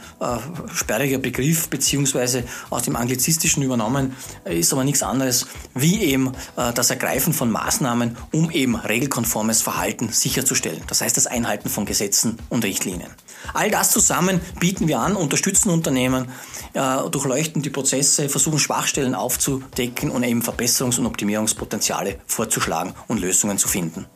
sperriger 0.72 1.18
Begriff, 1.18 1.68
beziehungsweise 1.68 2.44
aus 2.70 2.82
dem 2.82 2.96
Anglizistischen 2.96 3.62
übernommen, 3.62 4.14
ist 4.44 4.72
aber 4.72 4.84
nichts 4.84 5.02
anderes 5.02 5.46
wie 5.74 6.02
eben 6.02 6.32
äh, 6.56 6.72
das 6.72 6.90
Ergreifen 6.90 7.32
von 7.32 7.50
Maßnahmen, 7.50 8.16
um 8.32 8.50
eben 8.50 8.76
regelkonformes 8.76 9.62
Verhalten 9.62 10.10
sicherzustellen. 10.10 10.82
Das 10.86 11.00
heißt 11.00 11.16
das 11.16 11.26
Einhalten 11.26 11.68
von 11.68 11.84
Gesetzen 11.84 12.38
und 12.48 12.64
Richtlinien. 12.64 13.10
All 13.54 13.70
das 13.70 13.90
zusammen 13.90 14.40
bieten 14.58 14.88
wir 14.88 15.00
an, 15.00 15.16
unterstützen 15.16 15.70
Unternehmen, 15.70 16.28
äh, 16.74 17.08
durchleuchten 17.10 17.62
die 17.62 17.70
Prozesse, 17.70 18.28
versuchen 18.28 18.58
Schwachstellen 18.58 19.14
aufzudecken 19.14 20.10
und 20.10 20.22
eben 20.22 20.42
Verbesserungs- 20.42 20.98
und 20.98 21.06
Optimierungspotenziale 21.06 22.18
vorzuschlagen 22.26 22.94
und 23.06 23.20
Lösungen 23.20 23.58
zu 23.58 23.68
finden. 23.68 24.06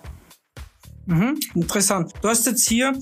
Mhm, 1.07 1.39
interessant. 1.55 2.13
Du 2.23 2.29
hast 2.29 2.47
jetzt 2.47 2.69
hier 2.69 2.93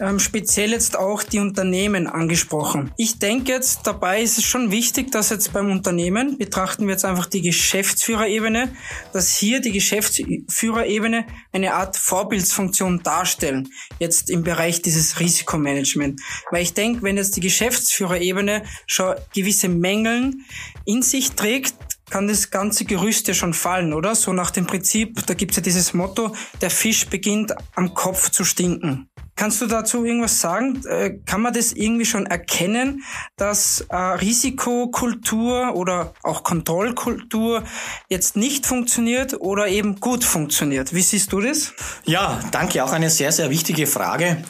ähm, 0.00 0.18
speziell 0.18 0.70
jetzt 0.70 0.96
auch 0.96 1.22
die 1.22 1.38
Unternehmen 1.38 2.06
angesprochen. 2.06 2.92
Ich 2.96 3.18
denke 3.18 3.52
jetzt 3.52 3.80
dabei 3.86 4.22
ist 4.22 4.38
es 4.38 4.44
schon 4.44 4.70
wichtig, 4.70 5.12
dass 5.12 5.28
jetzt 5.28 5.52
beim 5.52 5.70
Unternehmen 5.70 6.38
betrachten 6.38 6.86
wir 6.86 6.92
jetzt 6.92 7.04
einfach 7.04 7.26
die 7.26 7.42
Geschäftsführerebene, 7.42 8.74
dass 9.12 9.36
hier 9.36 9.60
die 9.60 9.72
Geschäftsführerebene 9.72 11.26
eine 11.52 11.74
Art 11.74 11.96
Vorbildsfunktion 11.98 13.02
darstellen, 13.02 13.68
jetzt 13.98 14.30
im 14.30 14.44
Bereich 14.44 14.80
dieses 14.80 15.20
Risikomanagement. 15.20 16.20
Weil 16.50 16.62
ich 16.62 16.72
denke, 16.72 17.02
wenn 17.02 17.18
jetzt 17.18 17.36
die 17.36 17.40
Geschäftsführerebene 17.40 18.62
schon 18.86 19.14
gewisse 19.34 19.68
Mängeln 19.68 20.46
in 20.86 21.02
sich 21.02 21.32
trägt, 21.32 21.74
kann 22.12 22.28
das 22.28 22.50
ganze 22.50 22.84
Gerüst 22.84 23.26
ja 23.26 23.32
schon 23.32 23.54
fallen, 23.54 23.94
oder? 23.94 24.14
So 24.14 24.34
nach 24.34 24.50
dem 24.50 24.66
Prinzip, 24.66 25.24
da 25.26 25.32
gibt's 25.32 25.56
ja 25.56 25.62
dieses 25.62 25.94
Motto, 25.94 26.36
der 26.60 26.68
Fisch 26.68 27.06
beginnt 27.06 27.54
am 27.74 27.94
Kopf 27.94 28.28
zu 28.28 28.44
stinken. 28.44 29.08
Kannst 29.34 29.62
du 29.62 29.66
dazu 29.66 30.04
irgendwas 30.04 30.38
sagen? 30.38 30.84
Äh, 30.84 31.20
kann 31.24 31.40
man 31.40 31.54
das 31.54 31.72
irgendwie 31.72 32.04
schon 32.04 32.26
erkennen, 32.26 33.02
dass 33.38 33.86
äh, 33.88 33.96
Risikokultur 33.96 35.74
oder 35.74 36.12
auch 36.22 36.42
Kontrollkultur 36.42 37.64
jetzt 38.10 38.36
nicht 38.36 38.66
funktioniert 38.66 39.40
oder 39.40 39.68
eben 39.68 39.98
gut 39.98 40.22
funktioniert? 40.22 40.92
Wie 40.92 41.00
siehst 41.00 41.32
du 41.32 41.40
das? 41.40 41.72
Ja, 42.04 42.40
danke. 42.50 42.84
Auch 42.84 42.92
eine 42.92 43.08
sehr, 43.08 43.32
sehr 43.32 43.48
wichtige 43.48 43.86
Frage. 43.86 44.44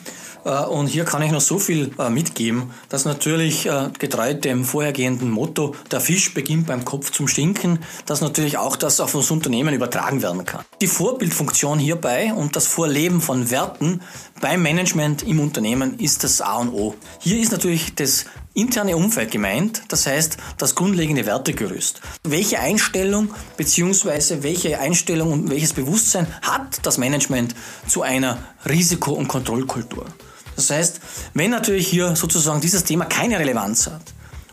Äh, 0.44 0.64
und 0.64 0.86
hier 0.86 1.04
kann 1.04 1.22
ich 1.22 1.30
noch 1.30 1.40
so 1.40 1.58
viel 1.58 1.92
äh, 1.98 2.10
mitgeben, 2.10 2.70
dass 2.88 3.04
natürlich 3.04 3.66
äh, 3.66 3.90
getreu 3.98 4.34
dem 4.34 4.64
vorhergehenden 4.64 5.30
Motto, 5.30 5.74
der 5.90 6.00
Fisch 6.00 6.34
beginnt 6.34 6.66
beim 6.66 6.84
Kopf 6.84 7.10
zum 7.10 7.28
Stinken, 7.28 7.78
dass 8.06 8.20
natürlich 8.20 8.58
auch 8.58 8.76
das 8.76 9.00
auf 9.00 9.12
das 9.12 9.30
Unternehmen 9.30 9.74
übertragen 9.74 10.22
werden 10.22 10.44
kann. 10.44 10.64
Die 10.80 10.86
Vorbildfunktion 10.86 11.78
hierbei 11.78 12.32
und 12.34 12.56
das 12.56 12.66
Vorleben 12.66 13.20
von 13.20 13.50
Werten 13.50 14.00
beim 14.40 14.62
Management 14.62 15.22
im 15.22 15.40
Unternehmen 15.40 15.98
ist 15.98 16.24
das 16.24 16.40
A 16.40 16.56
und 16.56 16.70
O. 16.70 16.94
Hier 17.20 17.40
ist 17.40 17.52
natürlich 17.52 17.94
das 17.94 18.26
interne 18.54 18.96
Umfeld 18.96 19.30
gemeint, 19.30 19.82
das 19.88 20.06
heißt 20.06 20.36
das 20.58 20.74
grundlegende 20.74 21.24
Wertegerüst. 21.24 22.00
Welche 22.24 22.58
Einstellung 22.58 23.30
bzw. 23.56 24.42
welche 24.42 24.78
Einstellung 24.78 25.32
und 25.32 25.50
welches 25.50 25.72
Bewusstsein 25.72 26.26
hat 26.42 26.80
das 26.82 26.98
Management 26.98 27.54
zu 27.86 28.02
einer 28.02 28.38
Risiko- 28.66 29.12
und 29.12 29.28
Kontrollkultur? 29.28 30.06
Das 30.56 30.70
heißt, 30.70 31.00
wenn 31.34 31.50
natürlich 31.50 31.88
hier 31.88 32.14
sozusagen 32.16 32.60
dieses 32.60 32.84
Thema 32.84 33.04
keine 33.06 33.38
Relevanz 33.38 33.86
hat 33.86 34.02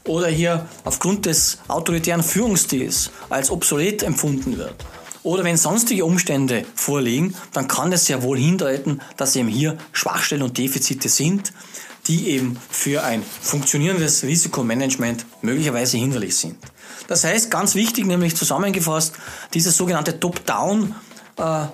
oder 0.05 0.27
hier 0.27 0.65
aufgrund 0.83 1.25
des 1.25 1.59
autoritären 1.67 2.23
Führungsstils 2.23 3.11
als 3.29 3.51
obsolet 3.51 4.03
empfunden 4.03 4.57
wird 4.57 4.75
oder 5.23 5.43
wenn 5.43 5.57
sonstige 5.57 6.05
Umstände 6.05 6.65
vorliegen, 6.75 7.35
dann 7.53 7.67
kann 7.67 7.91
es 7.91 8.05
sehr 8.05 8.23
wohl 8.23 8.37
hindeuten, 8.37 9.01
dass 9.17 9.35
eben 9.35 9.49
hier 9.49 9.77
Schwachstellen 9.91 10.43
und 10.43 10.57
Defizite 10.57 11.09
sind, 11.09 11.53
die 12.07 12.29
eben 12.29 12.57
für 12.69 13.03
ein 13.03 13.23
funktionierendes 13.41 14.23
Risikomanagement 14.23 15.25
möglicherweise 15.41 15.97
hinderlich 15.97 16.37
sind. 16.37 16.57
Das 17.07 17.23
heißt, 17.23 17.51
ganz 17.51 17.75
wichtig 17.75 18.05
nämlich 18.05 18.35
zusammengefasst, 18.35 19.13
dieses 19.53 19.75
sogenannte 19.75 20.19
Top-Down 20.19 20.95
äh, 21.37 21.65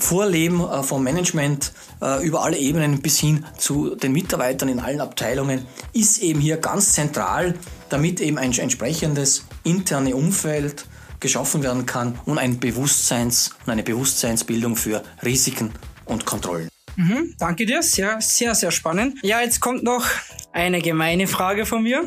Vorleben 0.00 0.60
äh, 0.60 0.82
vom 0.82 1.04
Management 1.04 1.72
äh, 2.02 2.24
über 2.24 2.42
alle 2.42 2.56
Ebenen 2.56 3.00
bis 3.00 3.18
hin 3.18 3.44
zu 3.58 3.94
den 3.94 4.12
Mitarbeitern 4.12 4.68
in 4.68 4.80
allen 4.80 5.00
Abteilungen 5.00 5.66
ist 5.92 6.18
eben 6.18 6.40
hier 6.40 6.56
ganz 6.56 6.92
zentral, 6.92 7.54
damit 7.88 8.20
eben 8.20 8.38
ein 8.38 8.52
entsprechendes 8.52 9.46
interne 9.64 10.16
Umfeld 10.16 10.86
geschaffen 11.20 11.62
werden 11.62 11.86
kann 11.86 12.18
und 12.24 12.38
ein 12.38 12.58
Bewusstseins 12.58 13.50
und 13.66 13.72
eine 13.72 13.82
Bewusstseinsbildung 13.82 14.76
für 14.76 15.02
Risiken 15.22 15.70
und 16.06 16.24
Kontrollen. 16.24 16.68
Mhm, 16.96 17.34
danke 17.38 17.66
dir, 17.66 17.82
sehr, 17.82 18.20
sehr, 18.20 18.54
sehr 18.54 18.70
spannend. 18.70 19.18
Ja, 19.22 19.40
jetzt 19.40 19.60
kommt 19.60 19.84
noch 19.84 20.06
eine 20.52 20.80
gemeine 20.80 21.26
Frage 21.26 21.66
von 21.66 21.82
mir. 21.82 22.04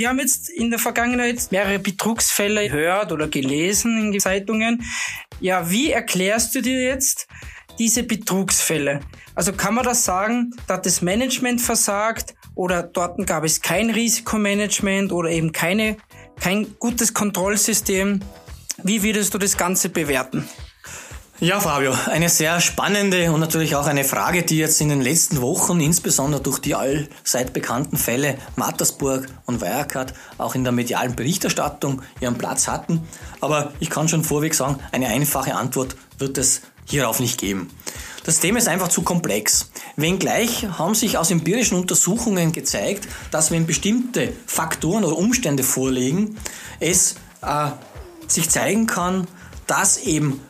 Wir 0.00 0.08
haben 0.08 0.18
jetzt 0.18 0.48
in 0.48 0.70
der 0.70 0.78
Vergangenheit 0.78 1.48
mehrere 1.50 1.78
Betrugsfälle 1.78 2.70
gehört 2.70 3.12
oder 3.12 3.28
gelesen 3.28 3.98
in 3.98 4.12
den 4.12 4.20
Zeitungen. 4.22 4.82
Ja, 5.40 5.70
wie 5.70 5.90
erklärst 5.90 6.54
du 6.54 6.62
dir 6.62 6.82
jetzt 6.82 7.28
diese 7.78 8.02
Betrugsfälle? 8.04 9.00
Also 9.34 9.52
kann 9.52 9.74
man 9.74 9.84
das 9.84 10.06
sagen, 10.06 10.52
dass 10.66 10.80
das 10.80 11.02
Management 11.02 11.60
versagt 11.60 12.34
oder 12.54 12.82
dort 12.82 13.26
gab 13.26 13.44
es 13.44 13.60
kein 13.60 13.90
Risikomanagement 13.90 15.12
oder 15.12 15.28
eben 15.28 15.52
keine, 15.52 15.98
kein 16.40 16.78
gutes 16.78 17.12
Kontrollsystem? 17.12 18.20
Wie 18.82 19.02
würdest 19.02 19.34
du 19.34 19.38
das 19.38 19.58
Ganze 19.58 19.90
bewerten? 19.90 20.48
Ja, 21.42 21.58
Fabio, 21.58 21.94
eine 22.04 22.28
sehr 22.28 22.60
spannende 22.60 23.32
und 23.32 23.40
natürlich 23.40 23.74
auch 23.74 23.86
eine 23.86 24.04
Frage, 24.04 24.42
die 24.42 24.58
jetzt 24.58 24.78
in 24.82 24.90
den 24.90 25.00
letzten 25.00 25.40
Wochen, 25.40 25.80
insbesondere 25.80 26.42
durch 26.42 26.58
die 26.58 26.74
allseit 26.74 27.54
bekannten 27.54 27.96
Fälle 27.96 28.36
Mattersburg 28.56 29.26
und 29.46 29.62
Wirecard, 29.62 30.12
auch 30.36 30.54
in 30.54 30.64
der 30.64 30.74
medialen 30.74 31.16
Berichterstattung 31.16 32.02
ihren 32.20 32.36
Platz 32.36 32.68
hatten. 32.68 33.08
Aber 33.40 33.72
ich 33.80 33.88
kann 33.88 34.06
schon 34.06 34.22
vorweg 34.22 34.54
sagen, 34.54 34.80
eine 34.92 35.06
einfache 35.08 35.54
Antwort 35.54 35.96
wird 36.18 36.36
es 36.36 36.60
hierauf 36.84 37.20
nicht 37.20 37.40
geben. 37.40 37.70
Das 38.24 38.40
Thema 38.40 38.58
ist 38.58 38.68
einfach 38.68 38.88
zu 38.88 39.00
komplex. 39.00 39.70
Wenngleich 39.96 40.66
haben 40.76 40.94
sich 40.94 41.16
aus 41.16 41.30
empirischen 41.30 41.78
Untersuchungen 41.78 42.52
gezeigt, 42.52 43.08
dass 43.30 43.50
wenn 43.50 43.64
bestimmte 43.64 44.34
Faktoren 44.44 45.04
oder 45.04 45.16
Umstände 45.16 45.62
vorliegen, 45.62 46.36
es 46.80 47.14
äh, 47.40 47.70
sich 48.26 48.50
zeigen 48.50 48.86
kann, 48.86 49.26
dass 49.66 49.96
eben 49.98 50.42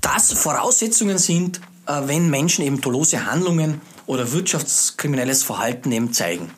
das 0.00 0.32
Voraussetzungen 0.32 1.18
sind, 1.18 1.60
äh, 1.86 2.00
wenn 2.06 2.30
Menschen 2.30 2.64
eben 2.64 2.80
dolose 2.80 3.26
Handlungen 3.26 3.80
oder 4.06 4.32
wirtschaftskriminelles 4.32 5.42
Verhalten 5.42 5.92
eben 5.92 6.12
zeigen. 6.12 6.50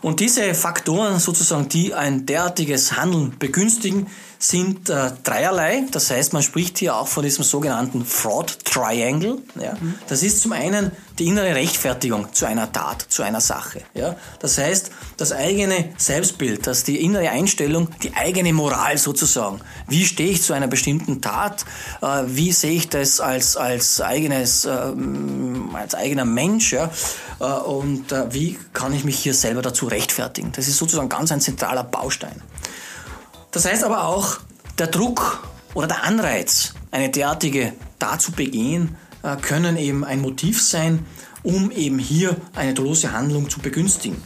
Und 0.00 0.20
diese 0.20 0.54
Faktoren 0.54 1.18
sozusagen, 1.18 1.68
die 1.68 1.92
ein 1.92 2.24
derartiges 2.26 2.96
Handeln 2.96 3.36
begünstigen, 3.38 4.06
sind 4.38 4.88
äh, 4.88 5.10
dreierlei. 5.24 5.84
Das 5.90 6.10
heißt, 6.10 6.32
man 6.32 6.42
spricht 6.42 6.78
hier 6.78 6.96
auch 6.96 7.08
von 7.08 7.24
diesem 7.24 7.44
sogenannten 7.44 8.04
Fraud 8.04 8.64
Triangle. 8.64 9.38
Ja. 9.60 9.74
Mhm. 9.74 9.94
Das 10.08 10.22
ist 10.22 10.40
zum 10.40 10.52
einen 10.52 10.92
die 11.18 11.26
innere 11.26 11.54
Rechtfertigung 11.54 12.32
zu 12.32 12.46
einer 12.46 12.70
Tat, 12.70 13.04
zu 13.08 13.24
einer 13.24 13.40
Sache. 13.40 13.82
Ja. 13.94 14.14
Das 14.38 14.58
heißt, 14.58 14.90
das 15.16 15.32
eigene 15.32 15.90
Selbstbild, 15.96 16.66
das 16.66 16.84
die 16.84 17.02
innere 17.02 17.30
Einstellung, 17.30 17.88
die 18.02 18.14
eigene 18.14 18.52
Moral 18.52 18.98
sozusagen. 18.98 19.60
Wie 19.88 20.04
stehe 20.04 20.30
ich 20.30 20.42
zu 20.42 20.52
einer 20.52 20.68
bestimmten 20.68 21.20
Tat? 21.20 21.64
Äh, 22.00 22.22
wie 22.26 22.52
sehe 22.52 22.72
ich 22.72 22.88
das 22.88 23.18
als, 23.20 23.56
als 23.56 24.00
eigenes, 24.00 24.64
äh, 24.64 24.92
als 25.74 25.96
eigener 25.96 26.24
Mensch? 26.24 26.72
Ja? 26.72 26.90
Äh, 27.40 27.44
und 27.44 28.12
äh, 28.12 28.32
wie 28.32 28.56
kann 28.72 28.92
ich 28.92 29.04
mich 29.04 29.18
hier 29.18 29.34
selber 29.34 29.62
dazu 29.62 29.86
rechtfertigen? 29.86 30.52
Das 30.52 30.68
ist 30.68 30.78
sozusagen 30.78 31.08
ganz 31.08 31.32
ein 31.32 31.40
zentraler 31.40 31.82
Baustein. 31.82 32.40
Das 33.58 33.66
heißt 33.66 33.82
aber 33.82 34.04
auch, 34.04 34.36
der 34.78 34.86
Druck 34.86 35.42
oder 35.74 35.88
der 35.88 36.04
Anreiz, 36.04 36.74
eine 36.92 37.10
derartige 37.10 37.72
Tat 37.98 38.22
zu 38.22 38.30
begehen, 38.30 38.96
äh, 39.24 39.34
können 39.34 39.76
eben 39.76 40.04
ein 40.04 40.20
Motiv 40.20 40.62
sein, 40.62 41.04
um 41.42 41.72
eben 41.72 41.98
hier 41.98 42.36
eine 42.54 42.72
dolose 42.72 43.10
Handlung 43.10 43.50
zu 43.50 43.58
begünstigen. 43.58 44.22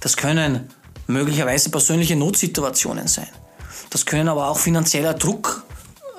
Das 0.00 0.18
können 0.18 0.68
möglicherweise 1.06 1.70
persönliche 1.70 2.14
Notsituationen 2.14 3.08
sein. 3.08 3.28
Das 3.88 4.04
können 4.04 4.28
aber 4.28 4.48
auch 4.48 4.58
finanzieller 4.58 5.14
Druck 5.14 5.64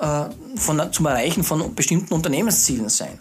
äh, 0.00 0.24
von, 0.56 0.92
zum 0.92 1.06
Erreichen 1.06 1.44
von 1.44 1.72
bestimmten 1.76 2.14
Unternehmenszielen 2.14 2.88
sein. 2.88 3.16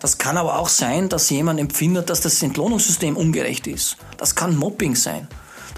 Das 0.00 0.18
kann 0.18 0.36
aber 0.36 0.58
auch 0.58 0.68
sein, 0.68 1.08
dass 1.08 1.30
jemand 1.30 1.60
empfindet, 1.60 2.10
dass 2.10 2.20
das 2.22 2.42
Entlohnungssystem 2.42 3.16
ungerecht 3.16 3.68
ist. 3.68 3.96
Das 4.16 4.34
kann 4.34 4.56
Mobbing 4.56 4.96
sein. 4.96 5.28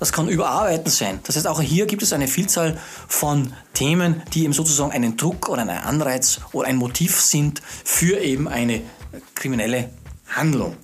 Das 0.01 0.13
kann 0.13 0.29
Überarbeiten 0.29 0.91
sein. 0.91 1.21
Das 1.25 1.37
heißt, 1.37 1.47
auch 1.47 1.61
hier 1.61 1.87
gibt 1.87 2.03
es 2.03 2.13
eine 2.13 2.27
Vielzahl 2.27 2.79
von 3.07 3.53
Themen, 3.75 4.23
die 4.33 4.45
eben 4.45 4.55
sozusagen 4.55 4.91
einen 4.91 5.17
Druck 5.17 5.49
oder 5.49 5.63
einen 5.63 5.71
Anreiz 5.71 6.41
oder 6.53 6.69
ein 6.69 6.77
Motiv 6.77 7.21
sind 7.21 7.61
für 7.85 8.19
eben 8.19 8.49
eine 8.49 8.81
kriminelle 9.35 9.91
Handlung. 10.27 10.77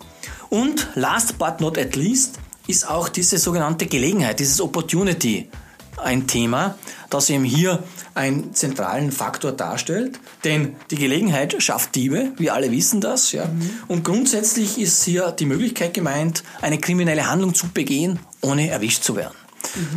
Und 0.50 0.88
last 0.94 1.38
but 1.38 1.60
not 1.60 1.78
at 1.78 1.96
least 1.96 2.38
ist 2.66 2.88
auch 2.88 3.08
diese 3.08 3.38
sogenannte 3.38 3.86
Gelegenheit, 3.86 4.38
dieses 4.38 4.60
Opportunity 4.60 5.48
ein 5.96 6.26
Thema, 6.26 6.76
das 7.10 7.30
eben 7.30 7.44
hier 7.44 7.82
einen 8.14 8.54
zentralen 8.54 9.12
Faktor 9.12 9.52
darstellt. 9.52 10.18
Denn 10.44 10.76
die 10.90 10.96
Gelegenheit 10.96 11.62
schafft 11.62 11.94
Diebe, 11.94 12.32
wir 12.36 12.54
alle 12.54 12.70
wissen 12.70 13.00
das. 13.00 13.32
Ja? 13.32 13.46
Mhm. 13.46 13.70
Und 13.88 14.04
grundsätzlich 14.04 14.78
ist 14.78 15.04
hier 15.04 15.30
die 15.32 15.46
Möglichkeit 15.46 15.94
gemeint, 15.94 16.42
eine 16.60 16.78
kriminelle 16.78 17.28
Handlung 17.28 17.54
zu 17.54 17.68
begehen, 17.68 18.18
ohne 18.40 18.68
erwischt 18.68 19.02
zu 19.02 19.16
werden. 19.16 19.34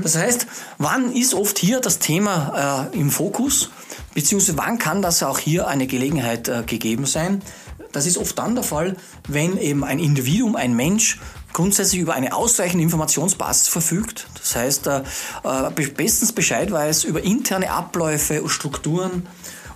Das 0.02 0.18
heißt, 0.18 0.48
wann 0.78 1.12
ist 1.12 1.34
oft 1.34 1.58
hier 1.58 1.80
das 1.80 2.00
Thema 2.00 2.90
äh, 2.92 2.98
im 2.98 3.12
Fokus? 3.12 3.70
Beziehungsweise 4.14 4.58
wann 4.58 4.80
kann 4.80 5.02
das 5.02 5.22
auch 5.24 5.40
hier 5.40 5.68
eine 5.68 5.88
Gelegenheit 5.88 6.48
äh, 6.48 6.64
gegeben 6.66 7.06
sein? 7.06 7.42
Das 7.92 8.06
ist 8.06 8.18
oft 8.18 8.38
dann 8.38 8.56
der 8.56 8.64
Fall, 8.64 8.96
wenn 9.28 9.58
eben 9.58 9.84
ein 9.84 10.00
Individuum, 10.00 10.56
ein 10.56 10.76
Mensch 10.76 11.20
grundsätzlich 11.54 12.02
über 12.02 12.14
eine 12.14 12.36
ausreichende 12.36 12.84
Informationsbasis 12.84 13.68
verfügt. 13.68 14.28
Das 14.40 14.56
heißt, 14.56 14.88
äh, 14.88 15.02
äh 15.44 15.90
bestens 15.96 16.34
Bescheid 16.34 16.72
weiß 16.72 17.04
über 17.04 17.24
interne 17.24 17.72
Abläufe, 17.72 18.48
Strukturen 18.48 19.28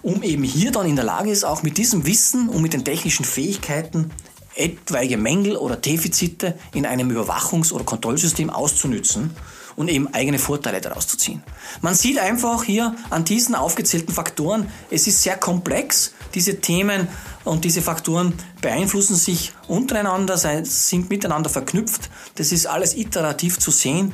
um 0.04 0.22
eben 0.22 0.44
hier 0.44 0.72
dann 0.72 0.86
in 0.86 0.98
der 0.98 1.06
Lage 1.06 1.32
ist, 1.32 1.46
auch 1.46 1.64
mit 1.64 1.78
diesem 1.78 2.06
Wissen 2.06 2.50
und 2.50 2.62
mit 2.62 2.74
den 2.74 2.84
technischen 2.84 3.24
Fähigkeiten 3.24 4.12
etwaige 4.56 5.18
Mängel 5.18 5.56
oder 5.58 5.76
Defizite 5.76 6.58
in 6.74 6.86
einem 6.86 7.10
Überwachungs- 7.10 7.72
oder 7.72 7.84
Kontrollsystem 7.84 8.50
auszunützen 8.50 9.36
und 9.76 9.90
eben 9.90 10.14
eigene 10.14 10.40
Vorteile 10.40 10.82
daraus 10.82 11.08
zu 11.08 11.18
ziehen. 11.18 11.44
Man 11.82 11.96
sieht 11.96 12.20
einfach 12.20 12.64
hier 12.64 12.96
an 13.10 13.26
diesen 13.26 13.56
aufgezählten 13.56 14.14
Faktoren, 14.14 14.70
es 14.92 15.08
ist 15.08 15.24
sehr 15.24 15.38
komplex. 15.38 16.14
Diese 16.36 16.62
Themen 16.62 17.08
und 17.44 17.66
diese 17.66 17.82
Faktoren 17.82 18.34
beeinflussen 18.62 19.16
sich 19.16 19.54
untereinander, 19.68 20.38
sind 20.38 21.10
miteinander 21.10 21.50
verknüpft. 21.50 22.10
Das 22.36 22.52
ist 22.52 22.66
alles 22.66 22.96
iterativ 22.96 23.60
zu 23.60 23.72
sehen 23.72 24.14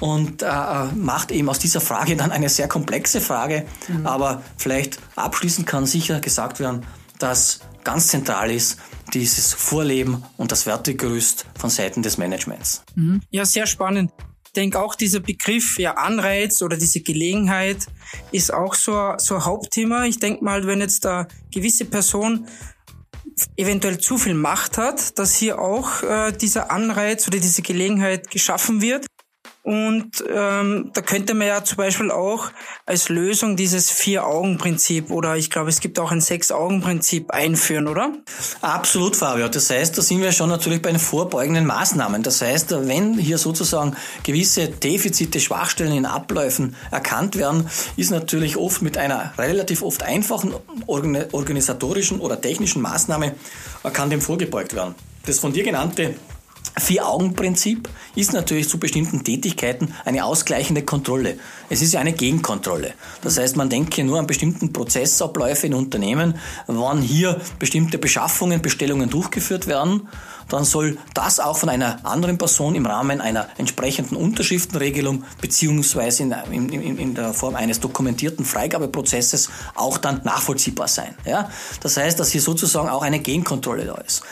und 0.00 0.42
äh, 0.42 0.46
macht 0.94 1.30
eben 1.30 1.48
aus 1.48 1.58
dieser 1.58 1.80
Frage 1.80 2.16
dann 2.16 2.30
eine 2.30 2.48
sehr 2.48 2.68
komplexe 2.68 3.20
Frage. 3.20 3.66
Mhm. 3.88 4.06
Aber 4.06 4.42
vielleicht 4.56 4.98
abschließend 5.16 5.66
kann 5.66 5.86
sicher 5.86 6.20
gesagt 6.20 6.60
werden, 6.60 6.86
dass 7.18 7.60
ganz 7.84 8.08
zentral 8.08 8.50
ist 8.50 8.78
dieses 9.14 9.54
Vorleben 9.54 10.22
und 10.36 10.52
das 10.52 10.66
Wertegerüst 10.66 11.46
von 11.58 11.70
Seiten 11.70 12.02
des 12.02 12.18
Managements. 12.18 12.84
Mhm. 12.94 13.22
Ja, 13.30 13.44
sehr 13.44 13.66
spannend. 13.66 14.12
Ich 14.46 14.52
denke 14.52 14.80
auch 14.80 14.94
dieser 14.94 15.20
Begriff 15.20 15.78
ja 15.78 15.94
Anreiz 15.94 16.62
oder 16.62 16.76
diese 16.76 17.00
Gelegenheit 17.00 17.86
ist 18.32 18.52
auch 18.52 18.74
so, 18.74 19.14
so 19.18 19.36
ein 19.36 19.44
Hauptthema. 19.44 20.04
Ich 20.06 20.18
denke 20.18 20.44
mal, 20.44 20.66
wenn 20.66 20.80
jetzt 20.80 21.04
da 21.04 21.28
gewisse 21.52 21.84
Person 21.84 22.48
eventuell 23.56 23.98
zu 23.98 24.18
viel 24.18 24.34
Macht 24.34 24.78
hat, 24.78 25.18
dass 25.18 25.36
hier 25.36 25.60
auch 25.60 26.02
äh, 26.02 26.32
dieser 26.32 26.70
Anreiz 26.70 27.28
oder 27.28 27.38
diese 27.38 27.62
Gelegenheit 27.62 28.30
geschaffen 28.30 28.80
wird. 28.80 29.06
Und 29.68 30.24
ähm, 30.34 30.92
da 30.94 31.02
könnte 31.02 31.34
man 31.34 31.46
ja 31.46 31.62
zum 31.62 31.76
Beispiel 31.76 32.10
auch 32.10 32.52
als 32.86 33.10
Lösung 33.10 33.54
dieses 33.54 33.90
Vier-Augen-Prinzip 33.90 35.10
oder 35.10 35.36
ich 35.36 35.50
glaube, 35.50 35.68
es 35.68 35.80
gibt 35.80 35.98
auch 35.98 36.10
ein 36.10 36.22
Sechs-Augen-Prinzip 36.22 37.32
einführen, 37.32 37.86
oder? 37.86 38.14
Absolut, 38.62 39.14
Fabio. 39.14 39.46
Das 39.48 39.68
heißt, 39.68 39.98
da 39.98 40.00
sind 40.00 40.22
wir 40.22 40.32
schon 40.32 40.48
natürlich 40.48 40.80
bei 40.80 40.90
den 40.90 40.98
vorbeugenden 40.98 41.66
Maßnahmen. 41.66 42.22
Das 42.22 42.40
heißt, 42.40 42.70
wenn 42.88 43.18
hier 43.18 43.36
sozusagen 43.36 43.94
gewisse 44.22 44.68
Defizite, 44.68 45.38
Schwachstellen 45.38 45.92
in 45.92 46.06
Abläufen 46.06 46.74
erkannt 46.90 47.36
werden, 47.36 47.68
ist 47.98 48.10
natürlich 48.10 48.56
oft 48.56 48.80
mit 48.80 48.96
einer 48.96 49.34
relativ 49.36 49.82
oft 49.82 50.02
einfachen 50.02 50.54
organisatorischen 50.86 52.20
oder 52.20 52.40
technischen 52.40 52.80
Maßnahme 52.80 53.34
kann 53.92 54.08
dem 54.08 54.22
vorgebeugt 54.22 54.74
werden. 54.74 54.94
Das 55.26 55.40
von 55.40 55.52
dir 55.52 55.62
genannte 55.62 56.14
Vier-Augen-Prinzip 56.80 57.88
ist 58.14 58.32
natürlich 58.32 58.68
zu 58.68 58.78
bestimmten 58.78 59.24
Tätigkeiten 59.24 59.94
eine 60.04 60.24
ausgleichende 60.24 60.82
Kontrolle. 60.82 61.38
Es 61.68 61.82
ist 61.82 61.94
ja 61.94 62.00
eine 62.00 62.12
Gegenkontrolle. 62.12 62.94
Das 63.22 63.38
heißt, 63.38 63.56
man 63.56 63.68
denkt 63.68 63.94
hier 63.94 64.04
nur 64.04 64.18
an 64.18 64.26
bestimmten 64.26 64.72
Prozessabläufe 64.72 65.66
in 65.66 65.74
Unternehmen, 65.74 66.34
wann 66.66 67.02
hier 67.02 67.40
bestimmte 67.58 67.98
Beschaffungen, 67.98 68.62
Bestellungen 68.62 69.10
durchgeführt 69.10 69.66
werden 69.66 70.08
dann 70.48 70.64
soll 70.64 70.98
das 71.14 71.40
auch 71.40 71.58
von 71.58 71.68
einer 71.68 72.04
anderen 72.04 72.38
Person 72.38 72.74
im 72.74 72.86
Rahmen 72.86 73.20
einer 73.20 73.48
entsprechenden 73.58 74.16
Unterschriftenregelung 74.16 75.24
beziehungsweise 75.40 76.22
in, 76.22 76.32
in, 76.68 76.98
in 76.98 77.14
der 77.14 77.34
Form 77.34 77.54
eines 77.54 77.80
dokumentierten 77.80 78.44
Freigabeprozesses 78.44 79.50
auch 79.74 79.98
dann 79.98 80.22
nachvollziehbar 80.24 80.88
sein. 80.88 81.14
Ja? 81.24 81.50
Das 81.80 81.96
heißt, 81.96 82.18
dass 82.18 82.30
hier 82.30 82.40
sozusagen 82.40 82.88
auch 82.88 83.02
eine 83.02 83.20
Gegenkontrolle 83.20 83.84
da 83.84 83.94
ist. 83.96 84.22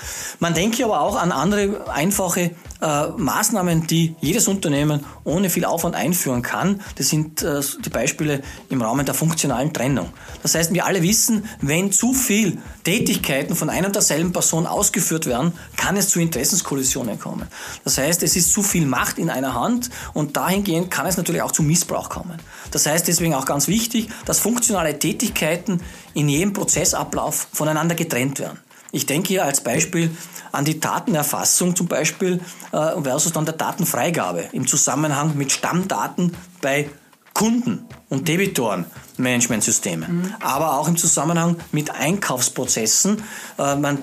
Man 0.40 0.54
denke 0.54 0.84
aber 0.84 1.00
auch 1.00 1.16
an 1.16 1.32
andere 1.32 1.90
einfache 1.90 2.52
äh, 2.80 3.08
Maßnahmen, 3.16 3.86
die 3.86 4.16
jedes 4.20 4.48
Unternehmen 4.48 5.04
ohne 5.24 5.50
viel 5.50 5.64
Aufwand 5.64 5.94
einführen 5.94 6.42
kann. 6.42 6.80
Das 6.96 7.08
sind 7.08 7.42
äh, 7.42 7.60
die 7.84 7.90
Beispiele 7.90 8.42
im 8.68 8.82
Rahmen 8.82 9.06
der 9.06 9.14
funktionalen 9.14 9.72
Trennung. 9.72 10.10
Das 10.42 10.54
heißt, 10.54 10.72
wir 10.74 10.84
alle 10.84 11.02
wissen, 11.02 11.46
wenn 11.60 11.92
zu 11.92 12.12
viel 12.12 12.58
Tätigkeiten 12.86 13.56
von 13.56 13.68
einer 13.68 13.88
und 13.88 13.96
derselben 13.96 14.32
Person 14.32 14.64
ausgeführt 14.64 15.26
werden, 15.26 15.52
kann 15.76 15.96
es 15.96 16.08
zu 16.08 16.20
Interessenskollisionen 16.20 17.18
kommen. 17.18 17.48
Das 17.82 17.98
heißt, 17.98 18.22
es 18.22 18.36
ist 18.36 18.52
zu 18.52 18.62
viel 18.62 18.86
Macht 18.86 19.18
in 19.18 19.28
einer 19.28 19.54
Hand 19.54 19.90
und 20.14 20.36
dahingehend 20.36 20.88
kann 20.88 21.04
es 21.04 21.16
natürlich 21.16 21.42
auch 21.42 21.50
zu 21.50 21.64
Missbrauch 21.64 22.08
kommen. 22.08 22.38
Das 22.70 22.86
heißt 22.86 23.08
deswegen 23.08 23.34
auch 23.34 23.44
ganz 23.44 23.66
wichtig, 23.66 24.08
dass 24.24 24.38
funktionale 24.38 25.00
Tätigkeiten 25.00 25.80
in 26.14 26.28
jedem 26.28 26.52
Prozessablauf 26.52 27.48
voneinander 27.52 27.96
getrennt 27.96 28.38
werden. 28.38 28.60
Ich 28.92 29.04
denke 29.04 29.28
hier 29.30 29.44
als 29.44 29.62
Beispiel 29.62 30.16
an 30.52 30.64
die 30.64 30.78
Datenerfassung 30.78 31.74
zum 31.74 31.88
Beispiel 31.88 32.40
äh, 32.70 33.02
versus 33.02 33.32
dann 33.32 33.46
der 33.46 33.54
Datenfreigabe 33.54 34.44
im 34.52 34.68
Zusammenhang 34.68 35.36
mit 35.36 35.50
Stammdaten 35.50 36.36
bei 36.60 36.88
Kunden 37.36 37.86
und 38.08 38.28
Debitoren 38.28 38.86
Managementsystemen, 39.18 40.22
mhm. 40.22 40.34
aber 40.40 40.78
auch 40.78 40.88
im 40.88 40.96
Zusammenhang 40.96 41.56
mit 41.70 41.90
Einkaufsprozessen. 41.90 43.22
Äh, 43.58 43.76
man 43.76 43.98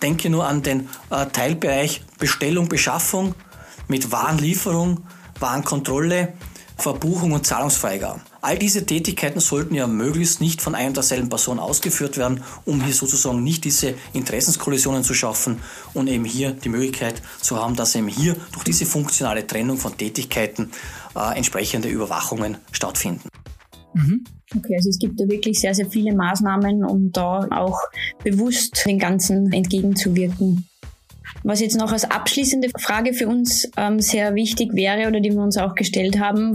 denke 0.00 0.30
nur 0.30 0.46
an 0.46 0.62
den 0.62 0.88
äh, 1.10 1.26
Teilbereich 1.26 2.04
Bestellung, 2.20 2.68
Beschaffung 2.68 3.34
mit 3.88 4.12
Warenlieferung, 4.12 5.02
Warenkontrolle, 5.40 6.32
Verbuchung 6.80 7.32
und 7.32 7.44
Zahlungsfreigaben. 7.44 8.22
All 8.40 8.56
diese 8.56 8.86
Tätigkeiten 8.86 9.40
sollten 9.40 9.74
ja 9.74 9.86
möglichst 9.86 10.40
nicht 10.40 10.62
von 10.62 10.74
einer 10.74 10.88
und 10.88 10.96
derselben 10.96 11.28
Person 11.28 11.58
ausgeführt 11.58 12.16
werden, 12.16 12.42
um 12.64 12.82
hier 12.82 12.94
sozusagen 12.94 13.42
nicht 13.42 13.64
diese 13.64 13.94
Interessenskollisionen 14.12 15.04
zu 15.04 15.12
schaffen 15.12 15.60
und 15.92 16.06
eben 16.06 16.24
hier 16.24 16.52
die 16.52 16.70
Möglichkeit 16.70 17.20
zu 17.42 17.56
haben, 17.56 17.76
dass 17.76 17.96
eben 17.96 18.08
hier 18.08 18.36
durch 18.52 18.64
diese 18.64 18.86
funktionale 18.86 19.46
Trennung 19.46 19.76
von 19.76 19.96
Tätigkeiten 19.96 20.70
äh, 21.16 21.36
entsprechende 21.36 21.88
Überwachungen 21.88 22.58
stattfinden. 22.72 23.28
Mhm. 23.94 24.24
Okay, 24.56 24.76
also 24.76 24.88
es 24.88 24.98
gibt 24.98 25.20
da 25.20 25.28
wirklich 25.28 25.60
sehr, 25.60 25.74
sehr 25.74 25.88
viele 25.88 26.14
Maßnahmen, 26.14 26.84
um 26.84 27.12
da 27.12 27.46
auch 27.50 27.78
bewusst 28.24 28.84
den 28.86 28.98
Ganzen 28.98 29.52
entgegenzuwirken. 29.52 30.68
Was 31.44 31.60
jetzt 31.60 31.76
noch 31.76 31.92
als 31.92 32.10
abschließende 32.10 32.70
Frage 32.78 33.14
für 33.14 33.28
uns 33.28 33.68
ähm, 33.76 34.00
sehr 34.00 34.34
wichtig 34.34 34.74
wäre 34.74 35.08
oder 35.08 35.20
die 35.20 35.30
wir 35.30 35.40
uns 35.42 35.56
auch 35.56 35.74
gestellt 35.74 36.18
haben, 36.18 36.54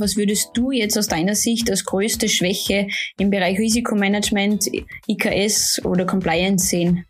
was 0.00 0.16
würdest 0.16 0.50
du 0.54 0.70
jetzt 0.70 0.96
aus 0.96 1.08
deiner 1.08 1.34
Sicht 1.34 1.68
als 1.70 1.84
größte 1.84 2.28
Schwäche 2.28 2.86
im 3.18 3.30
Bereich 3.30 3.58
Risikomanagement, 3.58 4.70
IKS 5.08 5.84
oder 5.84 6.06
Compliance 6.06 6.68
sehen? 6.68 7.04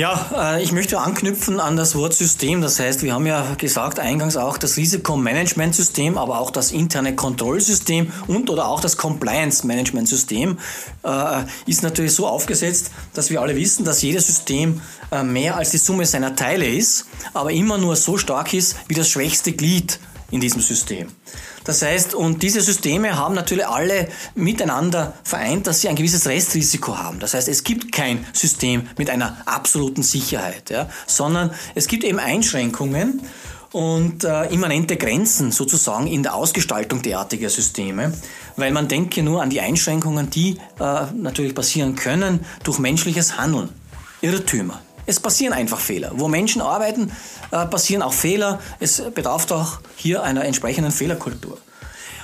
Ja, 0.00 0.54
äh, 0.54 0.62
ich 0.62 0.72
möchte 0.72 0.98
anknüpfen 0.98 1.60
an 1.60 1.76
das 1.76 1.94
Wort 1.94 2.14
System. 2.14 2.62
Das 2.62 2.80
heißt, 2.80 3.02
wir 3.02 3.12
haben 3.12 3.26
ja 3.26 3.54
gesagt 3.58 3.98
eingangs 3.98 4.38
auch 4.38 4.56
das 4.56 4.78
Risikomanagementsystem, 4.78 6.16
aber 6.16 6.40
auch 6.40 6.50
das 6.50 6.72
interne 6.72 7.14
Kontrollsystem 7.14 8.10
und 8.26 8.48
oder 8.48 8.68
auch 8.68 8.80
das 8.80 8.96
Compliance 8.96 9.66
Management 9.66 10.08
System 10.08 10.56
äh, 11.02 11.42
ist 11.66 11.82
natürlich 11.82 12.14
so 12.14 12.26
aufgesetzt, 12.26 12.92
dass 13.12 13.28
wir 13.28 13.42
alle 13.42 13.54
wissen, 13.56 13.84
dass 13.84 14.00
jedes 14.00 14.26
System 14.26 14.80
äh, 15.12 15.22
mehr 15.22 15.56
als 15.56 15.72
die 15.72 15.76
Summe 15.76 16.06
seiner 16.06 16.34
Teile 16.34 16.66
ist, 16.66 17.04
aber 17.34 17.52
immer 17.52 17.76
nur 17.76 17.94
so 17.94 18.16
stark 18.16 18.54
ist 18.54 18.76
wie 18.88 18.94
das 18.94 19.10
schwächste 19.10 19.52
Glied 19.52 20.00
in 20.30 20.40
diesem 20.40 20.60
System. 20.60 21.08
Das 21.64 21.82
heißt, 21.82 22.14
und 22.14 22.42
diese 22.42 22.60
Systeme 22.60 23.16
haben 23.16 23.34
natürlich 23.34 23.66
alle 23.66 24.08
miteinander 24.34 25.14
vereint, 25.24 25.66
dass 25.66 25.80
sie 25.80 25.88
ein 25.88 25.96
gewisses 25.96 26.26
Restrisiko 26.26 26.98
haben. 26.98 27.20
Das 27.20 27.34
heißt, 27.34 27.48
es 27.48 27.64
gibt 27.64 27.92
kein 27.92 28.26
System 28.32 28.88
mit 28.96 29.10
einer 29.10 29.36
absoluten 29.46 30.02
Sicherheit, 30.02 30.70
ja, 30.70 30.88
sondern 31.06 31.50
es 31.74 31.86
gibt 31.86 32.04
eben 32.04 32.18
Einschränkungen 32.18 33.20
und 33.72 34.24
äh, 34.24 34.46
immanente 34.46 34.96
Grenzen 34.96 35.52
sozusagen 35.52 36.06
in 36.06 36.22
der 36.22 36.34
Ausgestaltung 36.34 37.02
derartiger 37.02 37.50
Systeme, 37.50 38.12
weil 38.56 38.72
man 38.72 38.88
denke 38.88 39.22
nur 39.22 39.42
an 39.42 39.50
die 39.50 39.60
Einschränkungen, 39.60 40.30
die 40.30 40.56
äh, 40.80 41.06
natürlich 41.14 41.54
passieren 41.54 41.94
können 41.94 42.44
durch 42.64 42.78
menschliches 42.78 43.36
Handeln, 43.36 43.68
Irrtümer. 44.22 44.80
Es 45.06 45.20
passieren 45.20 45.52
einfach 45.52 45.80
Fehler. 45.80 46.12
Wo 46.14 46.28
Menschen 46.28 46.62
arbeiten, 46.62 47.12
äh, 47.50 47.66
passieren 47.66 48.02
auch 48.02 48.12
Fehler. 48.12 48.60
Es 48.78 49.02
bedarf 49.14 49.50
auch 49.50 49.80
hier 49.96 50.22
einer 50.22 50.44
entsprechenden 50.44 50.92
Fehlerkultur. 50.92 51.58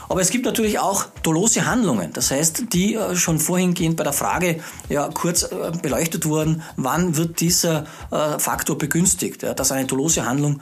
Aber 0.09 0.21
es 0.21 0.31
gibt 0.31 0.45
natürlich 0.45 0.79
auch 0.79 1.07
dolose 1.23 1.67
Handlungen. 1.67 2.13
Das 2.13 2.31
heißt, 2.31 2.73
die 2.73 2.95
äh, 2.95 3.17
schon 3.17 3.39
vorhingehend 3.39 3.97
bei 3.97 4.05
der 4.05 4.13
Frage 4.13 4.61
ja 4.89 5.09
kurz 5.09 5.43
äh, 5.43 5.73
beleuchtet 5.83 6.27
wurden, 6.27 6.63
wann 6.77 7.17
wird 7.17 7.41
dieser 7.41 7.87
äh, 8.11 8.39
Faktor 8.39 8.79
begünstigt, 8.79 9.43
dass 9.43 9.73
eine 9.73 9.87
dolose 9.87 10.25
Handlung 10.25 10.61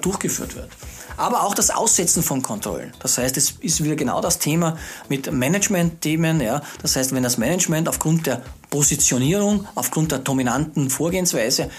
durchgeführt 0.00 0.56
wird 0.56 0.68
aber 1.16 1.42
auch 1.42 1.54
das 1.54 1.70
Aussetzen 1.70 2.22
von 2.22 2.42
Kontrollen. 2.42 2.92
Das 3.00 3.18
heißt, 3.18 3.36
es 3.36 3.52
ist 3.60 3.82
wieder 3.82 3.96
genau 3.96 4.20
das 4.20 4.38
Thema 4.38 4.76
mit 5.08 5.32
Management-Themen. 5.32 6.40
Ja. 6.40 6.62
Das 6.82 6.96
heißt, 6.96 7.14
wenn 7.14 7.22
das 7.22 7.38
Management 7.38 7.88
aufgrund 7.88 8.26
der 8.26 8.42
Positionierung, 8.74 9.68
aufgrund 9.76 10.10
der 10.10 10.18
dominanten 10.18 10.90
Vorgehensweise 10.90 11.70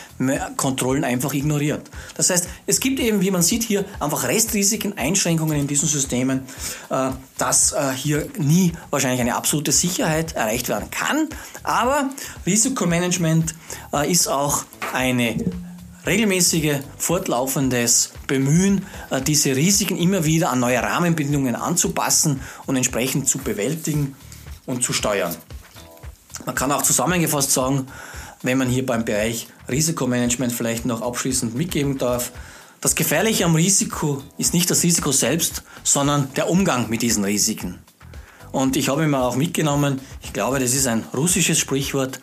Kontrollen 0.55 1.03
einfach 1.03 1.33
ignoriert. 1.33 1.91
Das 2.15 2.29
heißt, 2.29 2.47
es 2.67 2.79
gibt 2.79 3.01
eben, 3.01 3.19
wie 3.19 3.31
man 3.31 3.41
sieht 3.41 3.63
hier, 3.63 3.83
einfach 3.99 4.25
Restrisiken, 4.25 4.97
Einschränkungen 4.97 5.59
in 5.59 5.67
diesen 5.67 5.89
Systemen, 5.89 6.45
äh, 6.89 7.09
dass 7.37 7.73
äh, 7.73 7.91
hier 7.93 8.29
nie 8.37 8.71
wahrscheinlich 8.91 9.19
eine 9.19 9.35
absolute 9.35 9.73
Sicherheit 9.73 10.35
erreicht 10.35 10.69
werden 10.69 10.89
kann. 10.89 11.27
Aber 11.63 12.09
Risikomanagement 12.45 13.55
äh, 13.93 14.09
ist 14.09 14.29
auch 14.29 14.63
eine 14.93 15.35
regelmäßige, 16.05 16.79
fortlaufendes 16.97 18.11
Bemühen, 18.27 18.85
äh, 19.09 19.21
diese 19.21 19.55
Risiken 19.55 19.97
immer 19.97 20.25
wieder 20.25 20.49
an 20.49 20.59
neue 20.59 20.81
Rahmenbedingungen 20.81 21.55
anzupassen 21.55 22.41
und 22.65 22.75
entsprechend 22.75 23.27
zu 23.27 23.39
bewältigen. 23.39 24.15
und 24.65 24.83
zu 24.83 24.93
steuern. 24.93 25.35
Man 26.45 26.55
kann 26.55 26.71
auch 26.71 26.81
zusammengefasst 26.81 27.51
sagen, 27.51 27.87
wenn 28.41 28.57
man 28.57 28.69
hier 28.69 28.85
beim 28.85 29.05
Bereich 29.05 29.47
Risikomanagement 29.69 30.51
vielleicht 30.51 30.85
noch 30.85 31.01
abschließend 31.01 31.55
mitgeben 31.55 31.97
darf, 31.97 32.31
das 32.81 32.95
Gefährliche 32.95 33.45
am 33.45 33.55
Risiko 33.55 34.21
ist 34.37 34.53
nicht 34.53 34.69
das 34.69 34.83
Risiko 34.83 35.11
selbst, 35.11 35.63
sondern 35.83 36.31
der 36.35 36.49
Umgang 36.49 36.89
mit 36.89 37.01
diesen 37.01 37.23
Risiken. 37.23 37.79
Und 38.51 38.75
ich 38.75 38.89
habe 38.89 39.07
mir 39.07 39.19
auch 39.19 39.35
mitgenommen, 39.35 39.99
ich 40.21 40.33
glaube, 40.33 40.59
das 40.59 40.73
ist 40.73 40.85
ein 40.87 41.03
russisches 41.13 41.57
Sprichwort, 41.57 42.19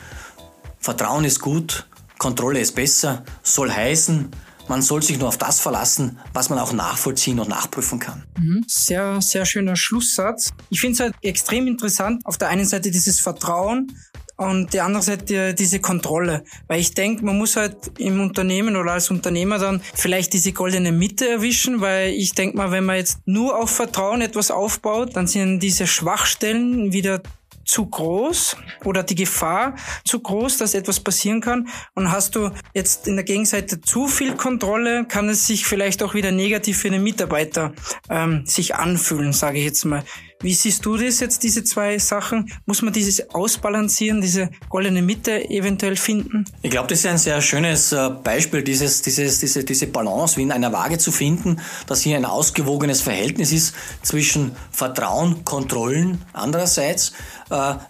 Vertrauen 0.78 1.24
ist 1.24 1.40
gut, 1.40 1.86
Kontrolle 2.22 2.60
ist 2.60 2.76
besser, 2.76 3.24
soll 3.42 3.68
heißen, 3.72 4.28
man 4.68 4.80
soll 4.80 5.02
sich 5.02 5.18
nur 5.18 5.26
auf 5.26 5.38
das 5.38 5.58
verlassen, 5.58 6.20
was 6.32 6.50
man 6.50 6.60
auch 6.60 6.72
nachvollziehen 6.72 7.40
und 7.40 7.48
nachprüfen 7.48 7.98
kann. 7.98 8.22
Mhm. 8.38 8.64
Sehr, 8.68 9.20
sehr 9.20 9.44
schöner 9.44 9.74
Schlusssatz. 9.74 10.50
Ich 10.70 10.80
finde 10.80 10.94
es 10.94 11.00
halt 11.00 11.14
extrem 11.20 11.66
interessant, 11.66 12.24
auf 12.24 12.38
der 12.38 12.48
einen 12.48 12.64
Seite 12.64 12.92
dieses 12.92 13.18
Vertrauen 13.18 13.98
und 14.36 14.72
die 14.72 14.80
andere 14.80 15.02
Seite 15.02 15.52
diese 15.52 15.80
Kontrolle. 15.80 16.44
Weil 16.68 16.78
ich 16.78 16.94
denke, 16.94 17.24
man 17.24 17.38
muss 17.38 17.56
halt 17.56 17.76
im 17.98 18.20
Unternehmen 18.20 18.76
oder 18.76 18.92
als 18.92 19.10
Unternehmer 19.10 19.58
dann 19.58 19.82
vielleicht 19.92 20.32
diese 20.32 20.52
goldene 20.52 20.92
Mitte 20.92 21.28
erwischen, 21.28 21.80
weil 21.80 22.12
ich 22.12 22.34
denke 22.34 22.56
mal, 22.56 22.70
wenn 22.70 22.84
man 22.84 22.98
jetzt 22.98 23.18
nur 23.24 23.58
auf 23.58 23.70
Vertrauen 23.70 24.20
etwas 24.20 24.52
aufbaut, 24.52 25.16
dann 25.16 25.26
sind 25.26 25.58
diese 25.58 25.88
Schwachstellen 25.88 26.92
wieder 26.92 27.20
zu 27.64 27.86
groß 27.86 28.56
oder 28.84 29.02
die 29.02 29.14
Gefahr 29.14 29.76
zu 30.04 30.20
groß, 30.20 30.58
dass 30.58 30.74
etwas 30.74 31.00
passieren 31.00 31.40
kann. 31.40 31.68
Und 31.94 32.10
hast 32.10 32.34
du 32.34 32.50
jetzt 32.74 33.08
in 33.08 33.16
der 33.16 33.24
Gegenseite 33.24 33.80
zu 33.80 34.06
viel 34.08 34.34
Kontrolle, 34.34 35.04
kann 35.06 35.28
es 35.28 35.46
sich 35.46 35.66
vielleicht 35.66 36.02
auch 36.02 36.14
wieder 36.14 36.32
negativ 36.32 36.78
für 36.78 36.90
den 36.90 37.02
Mitarbeiter 37.02 37.72
ähm, 38.10 38.44
sich 38.46 38.74
anfühlen, 38.74 39.32
sage 39.32 39.58
ich 39.58 39.64
jetzt 39.64 39.84
mal. 39.84 40.04
Wie 40.42 40.54
siehst 40.54 40.84
du 40.84 40.96
das 40.96 41.20
jetzt, 41.20 41.44
diese 41.44 41.62
zwei 41.62 41.98
Sachen? 41.98 42.50
Muss 42.66 42.82
man 42.82 42.92
dieses 42.92 43.30
ausbalancieren, 43.30 44.20
diese 44.20 44.50
goldene 44.68 45.00
Mitte 45.00 45.48
eventuell 45.48 45.94
finden? 45.94 46.44
Ich 46.62 46.70
glaube, 46.70 46.88
das 46.88 46.98
ist 46.98 47.06
ein 47.06 47.18
sehr 47.18 47.40
schönes 47.40 47.92
äh, 47.92 48.10
Beispiel, 48.10 48.64
dieses, 48.64 49.02
dieses, 49.02 49.38
diese, 49.38 49.62
diese 49.62 49.86
Balance 49.86 50.36
wie 50.36 50.42
in 50.42 50.50
einer 50.50 50.72
Waage 50.72 50.98
zu 50.98 51.12
finden, 51.12 51.60
dass 51.86 52.02
hier 52.02 52.16
ein 52.16 52.24
ausgewogenes 52.24 53.02
Verhältnis 53.02 53.52
ist 53.52 53.74
zwischen 54.02 54.56
Vertrauen, 54.72 55.44
Kontrollen 55.44 56.20
andererseits, 56.32 57.12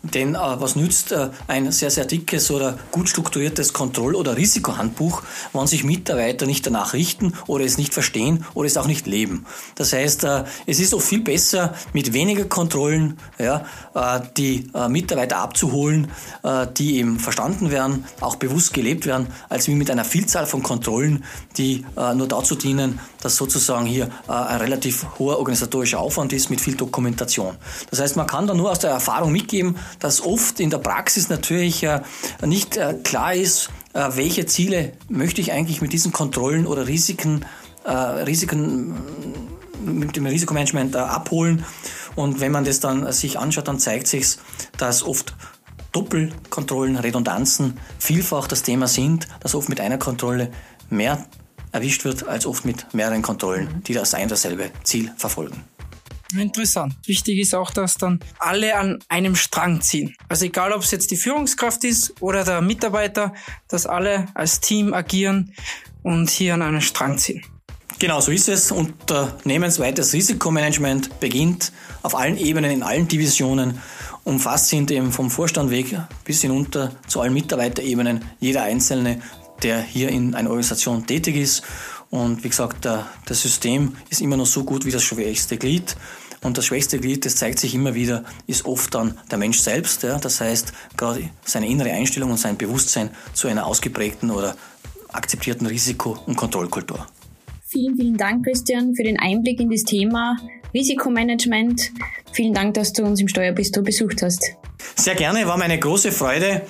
denn 0.03 0.35
äh, 0.35 0.39
was 0.39 0.77
nützt 0.77 1.13
äh, 1.13 1.31
ein 1.47 1.71
sehr, 1.73 1.91
sehr 1.91 2.05
dickes 2.05 2.51
oder 2.51 2.79
gut 2.91 3.09
strukturiertes 3.09 3.73
Kontroll- 3.73 4.15
oder 4.15 4.37
Risikohandbuch, 4.37 5.23
wenn 5.53 5.67
sich 5.67 5.85
Mitarbeiter 5.85 6.47
nicht 6.47 6.67
danach 6.67 6.93
richten 6.93 7.35
oder 7.47 7.65
es 7.65 7.79
nicht 7.79 7.95
verstehen 7.95 8.45
oder 8.55 8.67
es 8.67 8.77
auch 8.77 8.87
nicht 8.87 9.07
leben. 9.07 9.47
Das 9.77 9.93
heißt, 9.93 10.25
äh, 10.25 10.45
es 10.67 10.81
ist 10.81 10.95
auch 10.95 11.01
viel 11.01 11.23
besser, 11.23 11.75
mit 11.93 12.13
weniger 12.13 12.45
Kontrollen, 12.45 13.19
ja, 13.39 13.65
äh, 13.95 14.21
die 14.37 14.71
äh, 14.75 14.89
Mitarbeiter 14.89 15.39
abzuholen, 15.39 16.09
äh, 16.43 16.67
die 16.77 16.97
eben 16.99 17.19
verstanden 17.19 17.71
werden, 17.71 18.05
auch 18.21 18.37
bewusst 18.37 18.75
gelebt 18.75 19.07
werden, 19.07 19.29
als 19.49 19.69
wie 19.69 19.75
mit 19.75 19.91
einer 19.91 20.05
Vielzahl 20.05 20.47
von 20.47 20.63
Kontrollen, 20.63 21.25
die 21.57 21.85
nur 22.15 22.27
dazu 22.29 22.55
dienen, 22.55 22.99
dass 23.21 23.37
sozusagen 23.37 23.87
hier 23.87 24.09
ein 24.27 24.59
relativ 24.59 25.07
hoher 25.19 25.39
organisatorischer 25.39 26.01
Aufwand 26.01 26.33
ist 26.33 26.51
mit 26.51 26.61
viel 26.61 26.75
Dokumentation. 26.75 27.57
Das 27.91 28.01
heißt, 28.01 28.17
man 28.17 28.27
kann 28.27 28.47
da 28.47 28.55
nur 28.55 28.71
aus 28.71 28.79
der 28.79 28.91
Erfahrung 28.91 29.33
mitgeben, 29.53 29.77
dass 29.99 30.21
oft 30.21 30.61
in 30.61 30.71
der 30.71 30.79
Praxis 30.79 31.29
natürlich 31.29 31.87
nicht 32.45 32.79
klar 33.05 33.35
ist, 33.35 33.71
welche 33.93 34.47
Ziele 34.47 34.93
möchte 35.09 35.41
ich 35.41 35.53
eigentlich 35.53 35.83
mit 35.83 35.93
diesen 35.93 36.13
Kontrollen 36.13 36.67
oder 36.67 36.87
Risiken, 36.87 37.45
Risiken 37.87 38.95
mit 39.85 40.17
dem 40.17 40.27
Risikomanagement 40.27 40.97
abholen 40.97 41.65
und 42.15 42.41
wenn 42.41 42.53
man 42.53 42.65
das 42.65 42.81
dann 42.81 43.11
sich 43.13 43.39
anschaut, 43.39 43.69
dann 43.69 43.79
zeigt 43.79 44.07
sich, 44.07 44.37
dass 44.79 45.03
oft 45.03 45.35
Doppelkontrollen, 45.93 46.97
Redundanzen 46.97 47.79
vielfach 47.99 48.47
das 48.47 48.63
Thema 48.63 48.89
sind, 48.89 49.29
dass 49.41 49.55
oft 49.55 49.69
mit 49.69 49.81
einer 49.81 49.99
Kontrolle 49.99 50.51
mehr 50.89 51.27
erwischt 51.71 52.05
wird, 52.05 52.27
als 52.27 52.47
oft 52.47 52.65
mit 52.65 52.95
mehreren 52.95 53.23
Kontrollen, 53.23 53.83
die 53.87 53.93
das 53.93 54.15
ein 54.15 54.25
und 54.25 54.31
dasselbe 54.31 54.71
Ziel 54.85 55.13
verfolgen. 55.17 55.65
Interessant. 56.37 56.95
Wichtig 57.07 57.39
ist 57.39 57.55
auch, 57.55 57.71
dass 57.71 57.97
dann 57.97 58.21
alle 58.39 58.77
an 58.77 58.99
einem 59.09 59.37
Strang 59.37 59.81
ziehen. 59.81 60.15
Also 60.29 60.47
egal, 60.47 60.73
ob 60.73 60.83
es 60.83 60.91
jetzt 60.91 61.11
die 61.11 61.17
Führungskraft 61.17 61.85
ist 61.85 62.15
oder 62.21 62.45
der 62.45 62.61
Mitarbeiter, 62.61 63.35
dass 63.69 63.87
alle 63.87 64.27
als 64.35 64.61
Team 64.61 64.95
agieren 64.95 65.53
und 66.03 66.31
hier 66.31 66.55
an 66.55 66.63
einem 66.63 66.81
Strang 66.81 67.19
ziehen. 67.19 67.43
Genau 67.99 68.21
so 68.21 68.33
ist 68.33 68.49
es. 68.49 68.73
Unternehmensweites 68.73 70.13
Risikomanagement 70.13 71.21
beginnt 71.21 71.73
auf 72.03 72.17
allen 72.17 72.37
Ebenen, 72.37 72.71
in 72.71 72.83
allen 72.83 73.07
Divisionen. 73.07 73.81
Umfasst 74.25 74.69
sind 74.69 74.91
eben 74.91 75.13
vom 75.13 75.31
Vorstand 75.31 75.71
weg 75.71 75.97
bis 76.25 76.43
hinunter 76.43 76.93
zu 77.07 77.21
allen 77.21 77.33
Mitarbeiterebenen, 77.33 78.25
jeder 78.41 78.63
Einzelne, 78.63 79.21
der 79.63 79.81
hier 79.81 80.09
in 80.09 80.35
einer 80.35 80.51
Organisation 80.51 81.07
tätig 81.07 81.37
ist. 81.37 81.63
Und 82.13 82.45
wie 82.45 82.51
gesagt, 82.51 82.85
das 82.85 83.41
System 83.41 83.97
ist 84.11 84.21
immer 84.21 84.37
noch 84.37 84.45
so 84.45 84.65
gut 84.65 84.85
wie 84.85 84.91
das 84.91 85.03
schwächste 85.03 85.57
Glied. 85.57 85.97
Und 86.43 86.59
das 86.59 86.67
schwächste 86.67 86.99
Glied, 86.99 87.25
das 87.25 87.37
zeigt 87.37 87.59
sich 87.59 87.75
immer 87.75 87.95
wieder, 87.95 88.25
ist 88.47 88.67
oft 88.67 88.95
dann 88.95 89.17
der 89.31 89.39
Mensch 89.39 89.61
selbst. 89.61 90.03
Ja? 90.03 90.19
Das 90.19 90.43
heißt, 90.43 90.75
gerade 90.99 91.31
seine 91.43 91.69
innere 91.69 91.91
Einstellung 91.91 92.31
und 92.31 92.37
sein 92.37 92.59
Bewusstsein 92.59 93.09
zu 93.33 93.49
einer 93.49 93.67
ausgeprägten 93.67 94.31
oder 94.31 94.55
akzeptierten 95.11 95.67
Risiko- 95.67 96.19
und 96.27 96.37
Kontrollkultur. 96.37 97.07
Vielen, 97.65 97.97
vielen 97.97 98.17
Dank, 98.19 98.45
Christian, 98.45 98.95
für 98.95 99.05
den 99.05 99.19
Einblick 99.19 99.59
in 99.59 99.71
das 99.71 99.85
Thema 99.85 100.37
Risikomanagement. 100.75 101.93
Vielen 102.33 102.53
Dank, 102.53 102.75
dass 102.75 102.93
du 102.93 103.05
uns 103.05 103.23
im 103.23 103.29
Steuerbistro 103.29 103.81
besucht 103.81 104.21
hast. 104.21 104.45
Sehr 104.97 105.15
gerne, 105.15 105.47
war 105.47 105.57
mir 105.57 105.65
eine 105.65 105.79
große 105.79 106.13
Freude. 106.13 106.63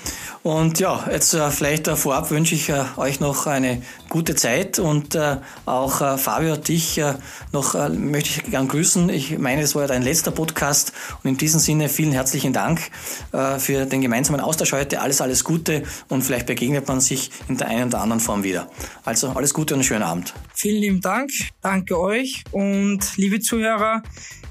Und 0.42 0.80
ja, 0.80 1.08
jetzt 1.08 1.34
äh, 1.34 1.50
vielleicht 1.52 1.86
äh, 1.86 1.94
vorab 1.94 2.30
wünsche 2.30 2.56
ich 2.56 2.68
äh, 2.68 2.82
euch 2.96 3.20
noch 3.20 3.46
eine 3.46 3.80
gute 4.08 4.34
Zeit 4.34 4.80
und 4.80 5.14
äh, 5.14 5.36
auch 5.66 6.00
äh, 6.00 6.18
Fabio, 6.18 6.56
dich 6.56 6.98
äh, 6.98 7.14
noch 7.52 7.74
möchte 7.90 8.40
ich 8.40 8.50
gern 8.50 8.66
grüßen. 8.66 9.08
Ich 9.08 9.38
meine, 9.38 9.62
es 9.62 9.76
war 9.76 9.82
ja 9.82 9.88
dein 9.88 10.02
letzter 10.02 10.32
Podcast 10.32 10.92
und 11.22 11.30
in 11.30 11.36
diesem 11.36 11.60
Sinne 11.60 11.88
vielen 11.88 12.12
herzlichen 12.12 12.52
Dank 12.52 12.80
für 13.58 13.86
den 13.86 14.00
gemeinsamen 14.00 14.40
Austausch 14.40 14.72
heute. 14.72 15.00
Alles, 15.00 15.20
alles 15.20 15.44
Gute 15.44 15.82
und 16.08 16.22
vielleicht 16.22 16.46
begegnet 16.46 16.88
man 16.88 17.00
sich 17.00 17.30
in 17.48 17.56
der 17.56 17.68
einen 17.68 17.88
oder 17.88 18.00
anderen 18.00 18.20
Form 18.20 18.42
wieder. 18.42 18.70
Also 19.04 19.28
alles 19.30 19.52
Gute 19.52 19.74
und 19.74 19.80
einen 19.80 19.84
schönen 19.84 20.02
Abend. 20.02 20.34
Vielen 20.54 20.80
lieben 20.80 21.00
Dank, 21.00 21.30
danke 21.60 21.98
euch 21.98 22.44
und 22.52 23.00
liebe 23.16 23.40
Zuhörer, 23.40 24.02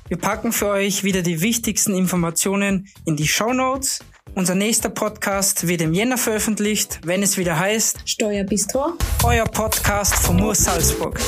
wir 0.07 0.17
packen 0.17 0.51
für 0.51 0.67
euch 0.67 1.03
wieder 1.03 1.21
die 1.21 1.41
wichtigsten 1.41 1.95
Informationen 1.95 2.89
in 3.05 3.15
die 3.15 3.27
Show 3.27 3.53
Notes. 3.53 3.99
Unser 4.33 4.55
nächster 4.55 4.89
Podcast 4.89 5.67
wird 5.67 5.81
im 5.81 5.93
Jänner 5.93 6.17
veröffentlicht, 6.17 6.99
wenn 7.03 7.21
es 7.21 7.37
wieder 7.37 7.59
heißt 7.59 8.01
Steuerbistro, 8.05 8.93
euer 9.23 9.45
Podcast 9.45 10.15
von 10.15 10.37
Moor 10.37 10.55
Salzburg. 10.55 11.19